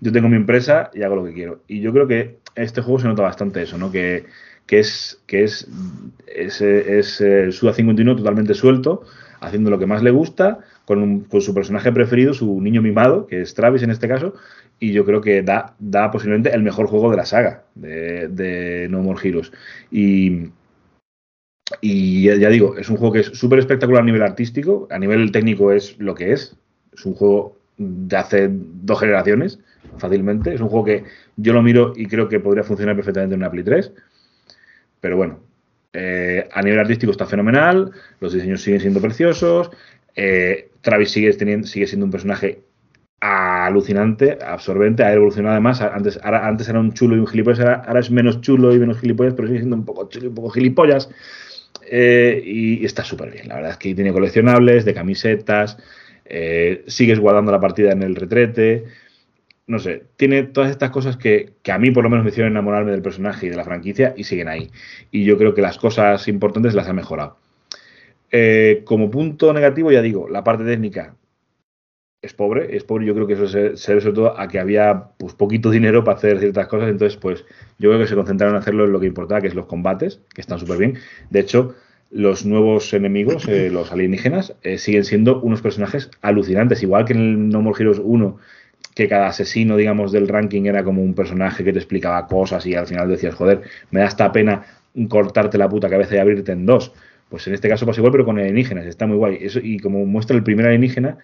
[0.00, 1.62] Yo tengo mi empresa y hago lo que quiero.
[1.66, 3.90] Y yo creo que este juego se nota bastante eso, ¿no?
[3.90, 4.26] Que,
[4.66, 5.68] que es, que es,
[6.26, 9.02] es, es el Suda 51 totalmente suelto,
[9.40, 13.40] haciendo lo que más le gusta, con, con, su personaje preferido, su niño mimado, que
[13.40, 14.34] es Travis en este caso,
[14.78, 18.88] y yo creo que da, da posiblemente el mejor juego de la saga de, de
[18.90, 19.52] No More Heroes.
[19.90, 20.50] Y,
[21.80, 25.32] y ya, digo, es un juego que es súper espectacular a nivel artístico, a nivel
[25.32, 26.56] técnico es lo que es,
[26.92, 29.60] es un juego de hace dos generaciones,
[29.98, 31.04] fácilmente, es un juego que
[31.36, 33.92] yo lo miro y creo que podría funcionar perfectamente en una Play 3,
[35.06, 35.38] pero bueno,
[35.92, 39.70] eh, a nivel artístico está fenomenal, los diseños siguen siendo preciosos,
[40.16, 42.62] eh, Travis sigue, siendo un personaje
[43.20, 48.40] alucinante, absorbente, ha evolucionado además, antes, era un chulo y un gilipollas, ahora, es menos
[48.40, 51.08] chulo y menos gilipollas, pero sigue siendo un poco chulo y un poco gilipollas.
[51.88, 53.46] Eh, y, está súper bien.
[53.46, 55.78] La verdad es que tiene coleccionables de camisetas,
[56.88, 58.86] sigues guardando la partida en el retrete.
[59.68, 62.92] No sé, tiene todas estas cosas que, a mí por lo menos me hicieron enamorarme
[62.92, 64.70] del personaje y de la franquicia y siguen ahí.
[65.10, 67.36] Y yo creo que las cosas importantes las ha mejorado.
[68.30, 71.16] Eh, como punto negativo, ya digo, la parte técnica
[72.22, 73.06] es pobre, es pobre.
[73.06, 76.18] Yo creo que eso se, debe sobre todo a que había pues, poquito dinero para
[76.18, 76.88] hacer ciertas cosas.
[76.88, 77.44] Entonces, pues
[77.78, 80.20] yo creo que se concentraron en hacerlo en lo que importaba, que es los combates,
[80.34, 80.98] que están súper bien.
[81.30, 81.74] De hecho,
[82.10, 86.82] los nuevos enemigos, eh, los alienígenas, eh, siguen siendo unos personajes alucinantes.
[86.82, 88.38] Igual que en el No More Heroes 1,
[88.94, 92.74] que cada asesino, digamos, del ranking era como un personaje que te explicaba cosas y
[92.74, 94.64] al final decías, joder, me da esta pena
[95.08, 96.92] cortarte la puta cabeza y abrirte en dos.
[97.28, 98.86] Pues en este caso pasa igual, pero con alienígenas.
[98.86, 99.38] Está muy guay.
[99.40, 101.18] Eso, y como muestra el primer alienígena,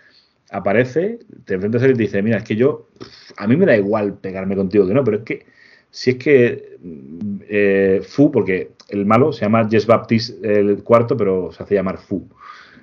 [0.51, 2.89] aparece, te enfrentas a él y te dice, mira, es que yo,
[3.37, 5.47] a mí me da igual pegarme contigo que no, pero es que
[5.91, 6.79] si es que
[7.49, 11.99] eh, Fu, porque el malo se llama Jess Baptiste el cuarto, pero se hace llamar
[11.99, 12.29] Fu.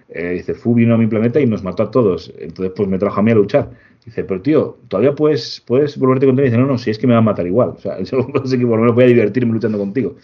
[0.09, 2.33] Eh, dice, Fu vino a mi planeta y nos mató a todos.
[2.37, 3.71] Entonces, pues me trajo a mí a luchar.
[4.09, 6.47] Dice, pero tío, todavía puedes, puedes volverte contigo.
[6.47, 7.69] Y dice, no, no, si es que me va a matar igual.
[7.69, 10.15] O sea, yo sé que por lo menos voy a divertirme luchando contigo.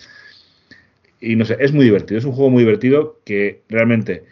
[1.21, 2.17] Y no sé, es muy divertido.
[2.17, 4.23] Es un juego muy divertido que realmente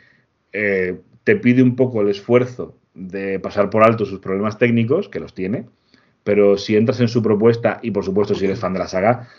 [0.54, 5.20] eh, te pide un poco el esfuerzo de pasar por alto sus problemas técnicos, que
[5.20, 5.66] los tiene,
[6.24, 9.30] pero si entras en su propuesta y por supuesto si eres fan de la saga,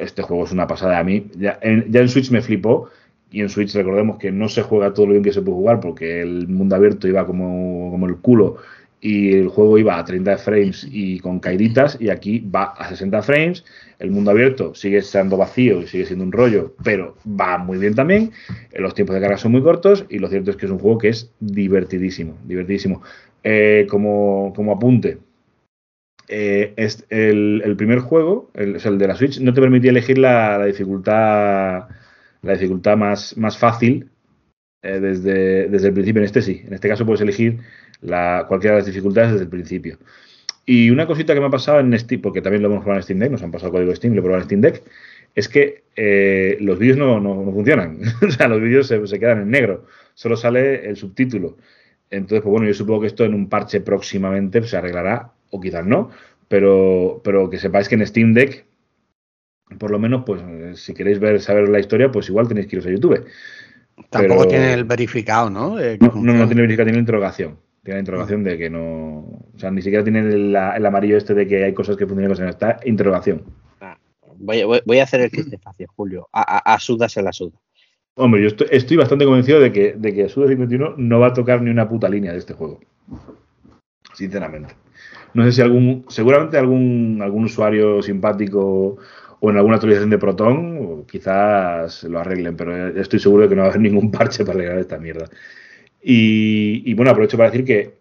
[0.00, 1.30] este juego es una pasada a mí.
[1.36, 2.90] Ya en, Switch me flipó
[3.30, 5.80] y en Switch recordemos que no se juega todo lo bien que se puede jugar
[5.80, 8.56] porque el mundo abierto iba como, como el culo
[9.04, 13.20] y el juego iba a 30 frames y con caíditas y aquí va a 60
[13.20, 13.62] frames.
[13.98, 17.94] El mundo abierto sigue estando vacío y sigue siendo un rollo, pero va muy bien
[17.94, 18.32] también.
[18.72, 20.96] Los tiempos de carga son muy cortos y lo cierto es que es un juego
[20.96, 23.02] que es divertidísimo, divertidísimo.
[23.42, 25.18] Eh, como, como, apunte,
[26.26, 30.64] eh, es el, primer juego, el, el de la Switch, no te permitía elegir la,
[30.64, 31.88] dificultad
[32.40, 34.08] la dificultad más, más fácil
[34.82, 36.20] eh, desde, desde el principio.
[36.20, 37.60] En este sí, en este caso puedes elegir
[38.04, 39.98] la, cualquiera de las dificultades desde el principio.
[40.66, 43.02] Y una cosita que me ha pasado en Steam, porque también lo hemos probado en
[43.02, 44.82] Steam Deck, nos han pasado el código Steam, lo he probado en Steam Deck,
[45.34, 47.98] es que eh, los vídeos no, no, funcionan.
[48.26, 49.86] o sea, los vídeos se, se, quedan en negro.
[50.14, 51.56] Solo sale el subtítulo.
[52.10, 55.84] Entonces, pues bueno, yo supongo que esto en un parche próximamente se arreglará, o quizás
[55.84, 56.10] no,
[56.48, 58.64] pero, pero que sepáis que en Steam Deck,
[59.78, 60.40] por lo menos, pues
[60.80, 63.26] si queréis ver, saber la historia, pues igual tenéis que iros a YouTube.
[64.10, 65.76] Tampoco tiene el verificado, ¿no?
[65.76, 67.58] no, no, tiene verificado, tiene la interrogación.
[67.84, 68.80] Tiene la interrogación de que no.
[68.80, 72.34] O sea, ni siquiera tiene el, amarillo este de que hay cosas que funcionan y
[72.34, 73.42] cosas Está interrogación.
[73.80, 73.98] Ah,
[74.38, 76.26] voy, a hacer el que esté fácil, Julio.
[76.32, 77.58] A, a, Suda se la suda.
[78.16, 81.60] Hombre, yo estoy, bastante convencido de que, de que Suda 51 no va a tocar
[81.60, 82.80] ni una puta línea de este juego.
[84.14, 84.74] Sinceramente.
[85.34, 86.06] No sé si algún.
[86.08, 88.96] Seguramente algún, algún usuario simpático
[89.40, 93.60] o en alguna actualización de Proton, quizás lo arreglen, pero estoy seguro de que no
[93.60, 95.28] va a haber ningún parche para arreglar esta mierda.
[96.06, 97.94] Y, bueno, aprovecho para decir que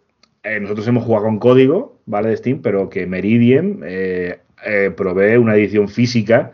[0.43, 2.30] eh, nosotros hemos jugado con código, ¿vale?
[2.30, 6.51] De Steam, pero que Meridian eh, eh, provee una edición física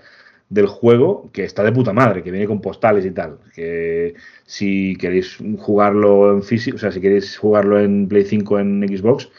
[0.49, 3.39] del juego que está de puta madre, que viene con postales y tal.
[3.55, 4.13] Que
[4.45, 9.29] si queréis jugarlo en físico, o sea, si queréis jugarlo en Play 5 en Xbox,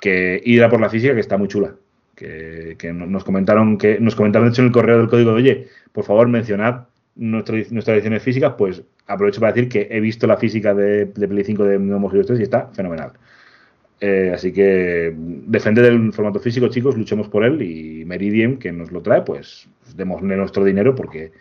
[0.00, 1.74] que ir a por la física que está muy chula.
[2.14, 5.30] Que, que no- nos comentaron que nos comentaron de hecho en el correo del código
[5.30, 6.87] de oye, por favor mencionad
[7.18, 11.44] nuestras ediciones físicas, pues aprovecho para decir que he visto la física de, de Play
[11.44, 13.12] 5 de No More Heroes 3 y está fenomenal.
[14.00, 18.92] Eh, así que defender el formato físico, chicos, luchemos por él y Meridian, que nos
[18.92, 21.32] lo trae, pues démosle nuestro dinero porque,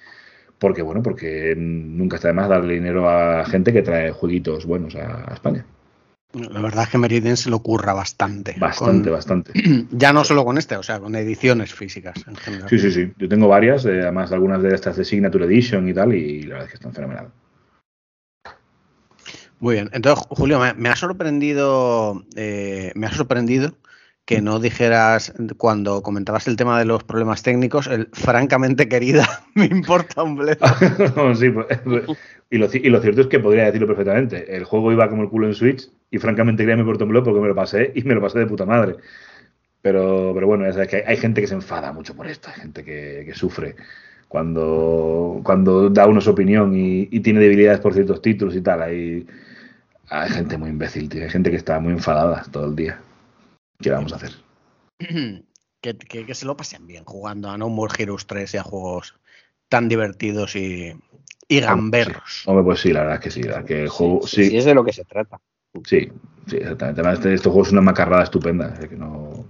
[0.57, 4.95] porque bueno, porque nunca está de más darle dinero a gente que trae jueguitos buenos
[4.95, 5.65] a España.
[6.38, 8.55] La verdad es que Meridian se lo curra bastante.
[8.59, 9.51] Bastante, Con- bastante.
[9.91, 12.69] Ya no solo con este, o sea, con ediciones físicas en general.
[12.69, 13.11] Sí, sí, sí.
[13.18, 16.55] Yo tengo varias, eh, además algunas de estas de Signature Edition y tal, y la
[16.55, 17.30] verdad es que están fenomenal.
[19.59, 19.89] Muy bien.
[19.93, 23.73] Entonces, Julio, me, me ha sorprendido, eh, me ha sorprendido
[24.27, 29.25] que no dijeras cuando comentabas el tema de los problemas técnicos, el francamente querida,
[29.55, 30.65] me importa un bledo.
[31.35, 31.65] Sí, pues,
[32.49, 34.53] y, lo, y lo cierto es que podría decirlo perfectamente.
[34.53, 37.23] El juego iba como el culo en Switch y francamente quería me importa un blog
[37.23, 38.97] porque me lo pasé y me lo pasé de puta madre.
[39.81, 42.59] Pero, pero bueno, sabes que hay, hay gente que se enfada mucho por esto, hay
[42.59, 43.77] gente que, que sufre
[44.27, 48.81] cuando, cuando da uno su opinión y, y tiene debilidades por ciertos títulos y tal.
[48.81, 49.25] Hay,
[50.09, 52.99] hay gente muy imbécil, tío, hay gente que está muy enfadada todo el día.
[53.79, 54.31] ¿Qué vamos a hacer?
[54.99, 58.63] que, que- que se lo pasen bien jugando a No More Heroes 3 y a
[58.63, 59.15] juegos
[59.69, 60.93] tan divertidos y,
[61.47, 62.43] y gamberros.
[62.45, 64.65] Hombre, pues sí, la verdad es que sí, la que el juego, sí, sí, es
[64.65, 65.39] de lo que se trata.
[65.85, 66.09] Sí,
[66.47, 67.01] sí, exactamente.
[67.01, 68.73] Además, este, este juego es una macarrada estupenda.
[68.81, 69.45] es que no,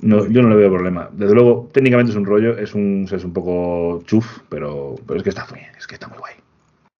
[0.00, 1.10] no, yo no le veo problema.
[1.12, 5.22] Desde luego, técnicamente es un rollo, es un, es un poco chuf, pero, pero es
[5.24, 6.34] que está muy, es que está muy guay.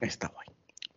[0.00, 0.48] Está guay.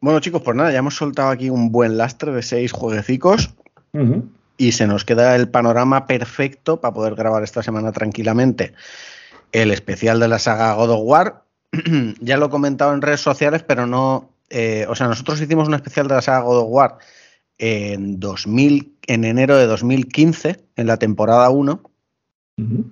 [0.02, 3.54] Bueno, chicos, pues nada, ya hemos soltado aquí un buen lastre de seis jueguecicos.
[3.94, 4.30] Ujú.
[4.58, 8.74] Y se nos queda el panorama perfecto para poder grabar esta semana tranquilamente
[9.52, 11.44] el especial de la saga God of War.
[12.20, 14.32] ya lo he comentado en redes sociales, pero no.
[14.50, 16.98] eh, o sea, nosotros hicimos un especial de la saga God of War
[17.58, 21.82] en, 2000, en enero de 2015, en la temporada 1,
[22.58, 22.92] Ujú.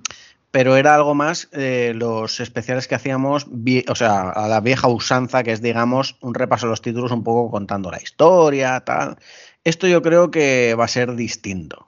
[0.52, 3.48] pero era algo más eh, los especiales que hacíamos,
[3.88, 7.24] o sea, a la vieja usanza, que es, digamos, un repaso de los títulos un
[7.24, 9.18] poco contando la historia, tal.
[9.66, 11.88] Esto yo creo que va a ser distinto,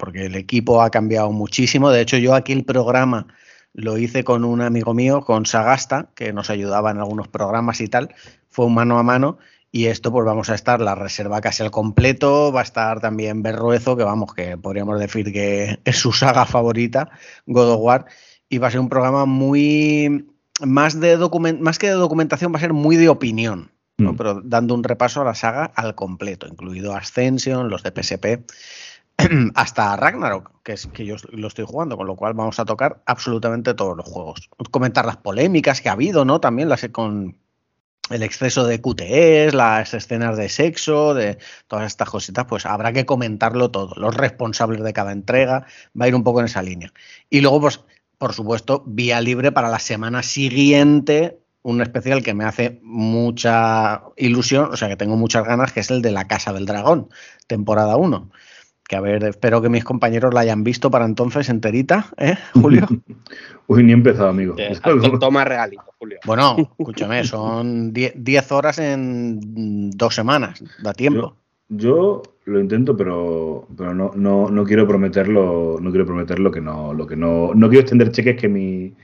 [0.00, 1.90] porque el equipo ha cambiado muchísimo.
[1.90, 3.28] De hecho, yo aquí el programa
[3.74, 7.86] lo hice con un amigo mío, con Sagasta, que nos ayudaba en algunos programas y
[7.86, 8.12] tal.
[8.50, 9.38] Fue un mano a mano.
[9.70, 12.52] Y esto, pues vamos a estar la reserva casi al completo.
[12.52, 17.08] Va a estar también Berruezo, que vamos, que podríamos decir que es su saga favorita,
[17.46, 18.06] God of War.
[18.48, 20.26] Y va a ser un programa muy.
[20.60, 21.16] Más, de
[21.60, 23.71] más que de documentación, va a ser muy de opinión.
[24.02, 24.12] ¿No?
[24.12, 24.16] Mm.
[24.16, 28.44] pero dando un repaso a la saga al completo, incluido Ascension, los de PSP,
[29.54, 33.02] hasta Ragnarok, que es que yo lo estoy jugando, con lo cual vamos a tocar
[33.06, 34.50] absolutamente todos los juegos.
[34.70, 36.40] Comentar las polémicas que ha habido, ¿no?
[36.40, 37.36] También las con
[38.10, 43.06] el exceso de QTEs, las escenas de sexo, de todas estas cositas, pues habrá que
[43.06, 43.94] comentarlo todo.
[43.96, 45.66] Los responsables de cada entrega
[45.98, 46.92] va a ir un poco en esa línea.
[47.30, 47.80] Y luego, pues,
[48.18, 54.68] por supuesto, vía libre para la semana siguiente, un especial que me hace mucha ilusión,
[54.72, 57.08] o sea que tengo muchas ganas, que es el de La Casa del Dragón,
[57.46, 58.30] temporada 1.
[58.88, 62.86] Que a ver, espero que mis compañeros la hayan visto para entonces enterita, ¿eh, Julio?
[63.68, 64.54] Uy, ni he empezado, amigo.
[64.58, 64.76] Eh,
[65.20, 66.18] Toma regalito, Julio.
[66.26, 71.36] bueno, escúchame, son 10 horas en dos semanas, da tiempo.
[71.68, 76.60] Yo lo intento, pero, pero no, no, no quiero prometerlo, no quiero prometer lo que
[76.60, 78.94] no, lo que no, no quiero extender cheques que mi,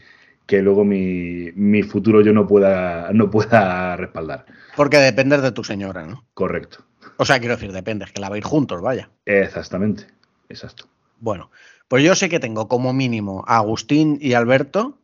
[0.49, 4.47] que luego mi, mi futuro yo no pueda, no pueda respaldar.
[4.77, 6.25] Porque dependes de tu señora, ¿no?
[6.33, 6.85] Correcto.
[7.19, 9.11] O sea, quiero decir, depende, es que la vais juntos, vaya.
[9.27, 10.07] Exactamente.
[10.49, 10.87] Exacto.
[11.21, 11.51] Bueno,
[11.87, 14.99] pues yo sé que tengo como mínimo a Agustín y Alberto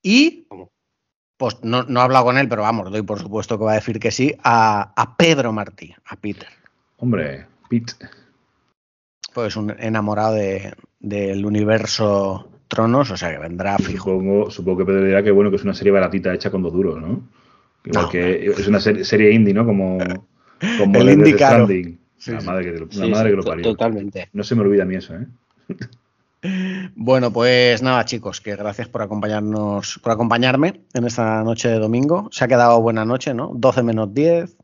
[0.00, 0.46] y,
[1.36, 3.76] pues no, no he hablado con él, pero vamos, doy por supuesto que va a
[3.76, 6.48] decir que sí, a, a Pedro Martí, a Peter.
[6.98, 7.94] Hombre, Pete.
[9.34, 14.10] Pues un enamorado de- del universo Tronos, o sea que vendrá fijo.
[14.10, 16.72] Supongo, supongo que Pedro dirá que bueno que es una serie baratita hecha con dos
[16.72, 17.22] duros, ¿no?
[17.84, 18.10] Igual No.
[18.10, 19.64] que es una serie, serie indie, ¿no?
[19.64, 19.98] Como,
[20.78, 21.64] como El indie caro.
[21.64, 21.98] Stranding.
[22.18, 23.62] Sí, la madre que, la Sí, madre sí, que lo parió.
[23.62, 24.28] Totalmente.
[24.32, 25.26] No se me olvida a mí eso, ¿eh?
[26.94, 32.28] Bueno, pues nada, chicos, que gracias por acompañarnos, por acompañarme en esta noche de domingo.
[32.30, 33.50] Se ha quedado buena noche, ¿no?
[33.54, 34.56] 12 menos 10,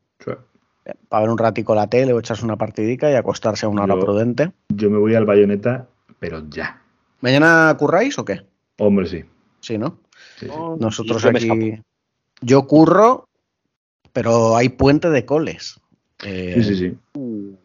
[1.08, 3.98] para ver un ratico la tele o echarse una partidica y acostarse a una hora
[3.98, 4.52] prudente.
[4.68, 5.88] Yo me voy al bayoneta,
[6.20, 6.81] pero ya.
[7.23, 8.43] ¿Mañana curráis o qué?
[8.78, 9.24] Hombre, sí.
[9.61, 9.99] Sí, ¿no?
[10.39, 10.53] sí, sí.
[10.55, 11.81] Oh, Nosotros aquí.
[12.43, 13.28] Yo curro,
[14.12, 15.81] pero hay puente de coles.
[16.24, 17.57] Eh, Sí, sí, sí.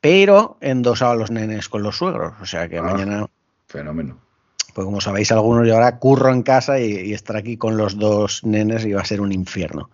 [0.00, 2.32] Pero he endosado a los nenes con los suegros.
[2.40, 2.82] O sea que Ah.
[2.82, 3.26] mañana,
[3.66, 4.18] Fenómeno.
[4.74, 7.98] pues como sabéis algunos, yo ahora curro en casa y, y estar aquí con los
[7.98, 9.90] dos nenes iba a ser un infierno.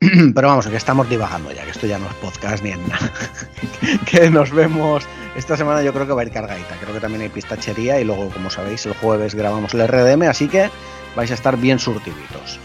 [0.34, 3.12] Pero vamos, que estamos divagando ya, que esto ya no es podcast ni es nada.
[4.10, 5.04] que nos vemos.
[5.36, 6.74] Esta semana yo creo que va a ir cargadita.
[6.80, 10.48] Creo que también hay pistachería y luego, como sabéis, el jueves grabamos el RDM, así
[10.48, 10.70] que
[11.14, 12.58] vais a estar bien surtiditos.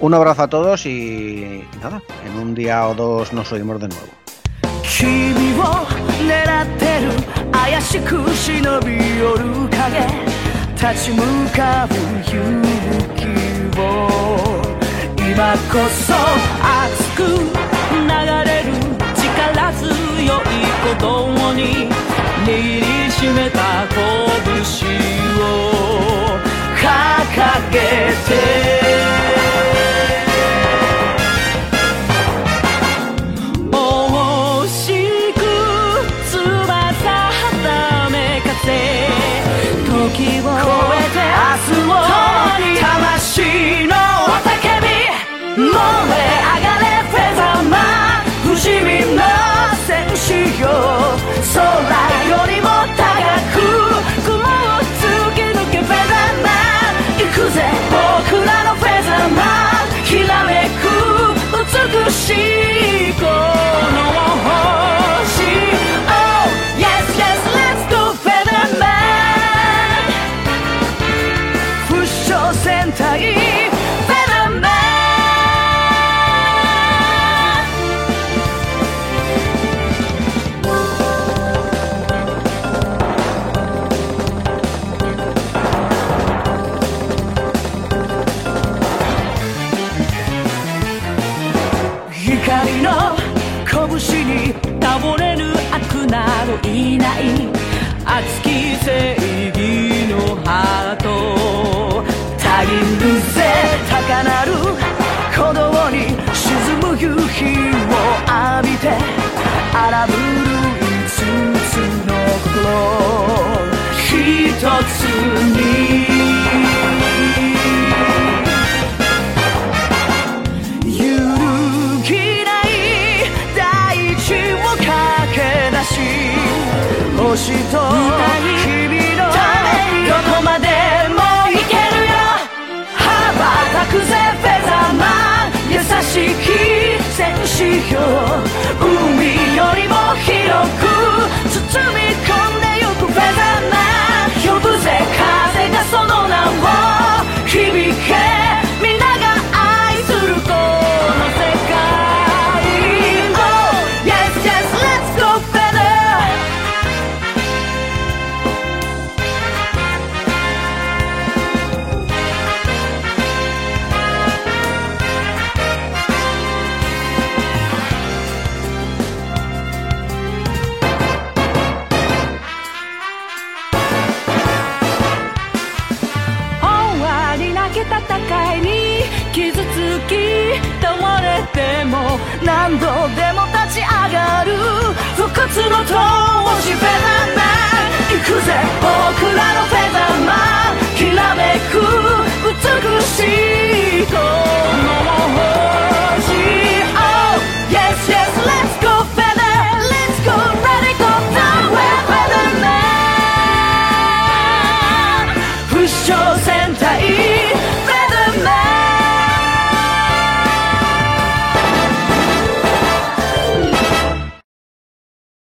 [0.00, 4.08] Un abrazo a todos y nada, en un día o dos nos oímos de nuevo.
[15.30, 16.14] 今こそ
[16.64, 17.36] 熱く流
[18.46, 18.72] れる
[19.14, 21.60] 力強い鼓動に
[22.46, 22.48] 握
[22.80, 24.00] りしめた拳
[25.36, 25.40] を
[26.74, 26.82] 掲
[27.70, 27.76] げ
[28.26, 29.47] て
[45.78, 46.27] moment.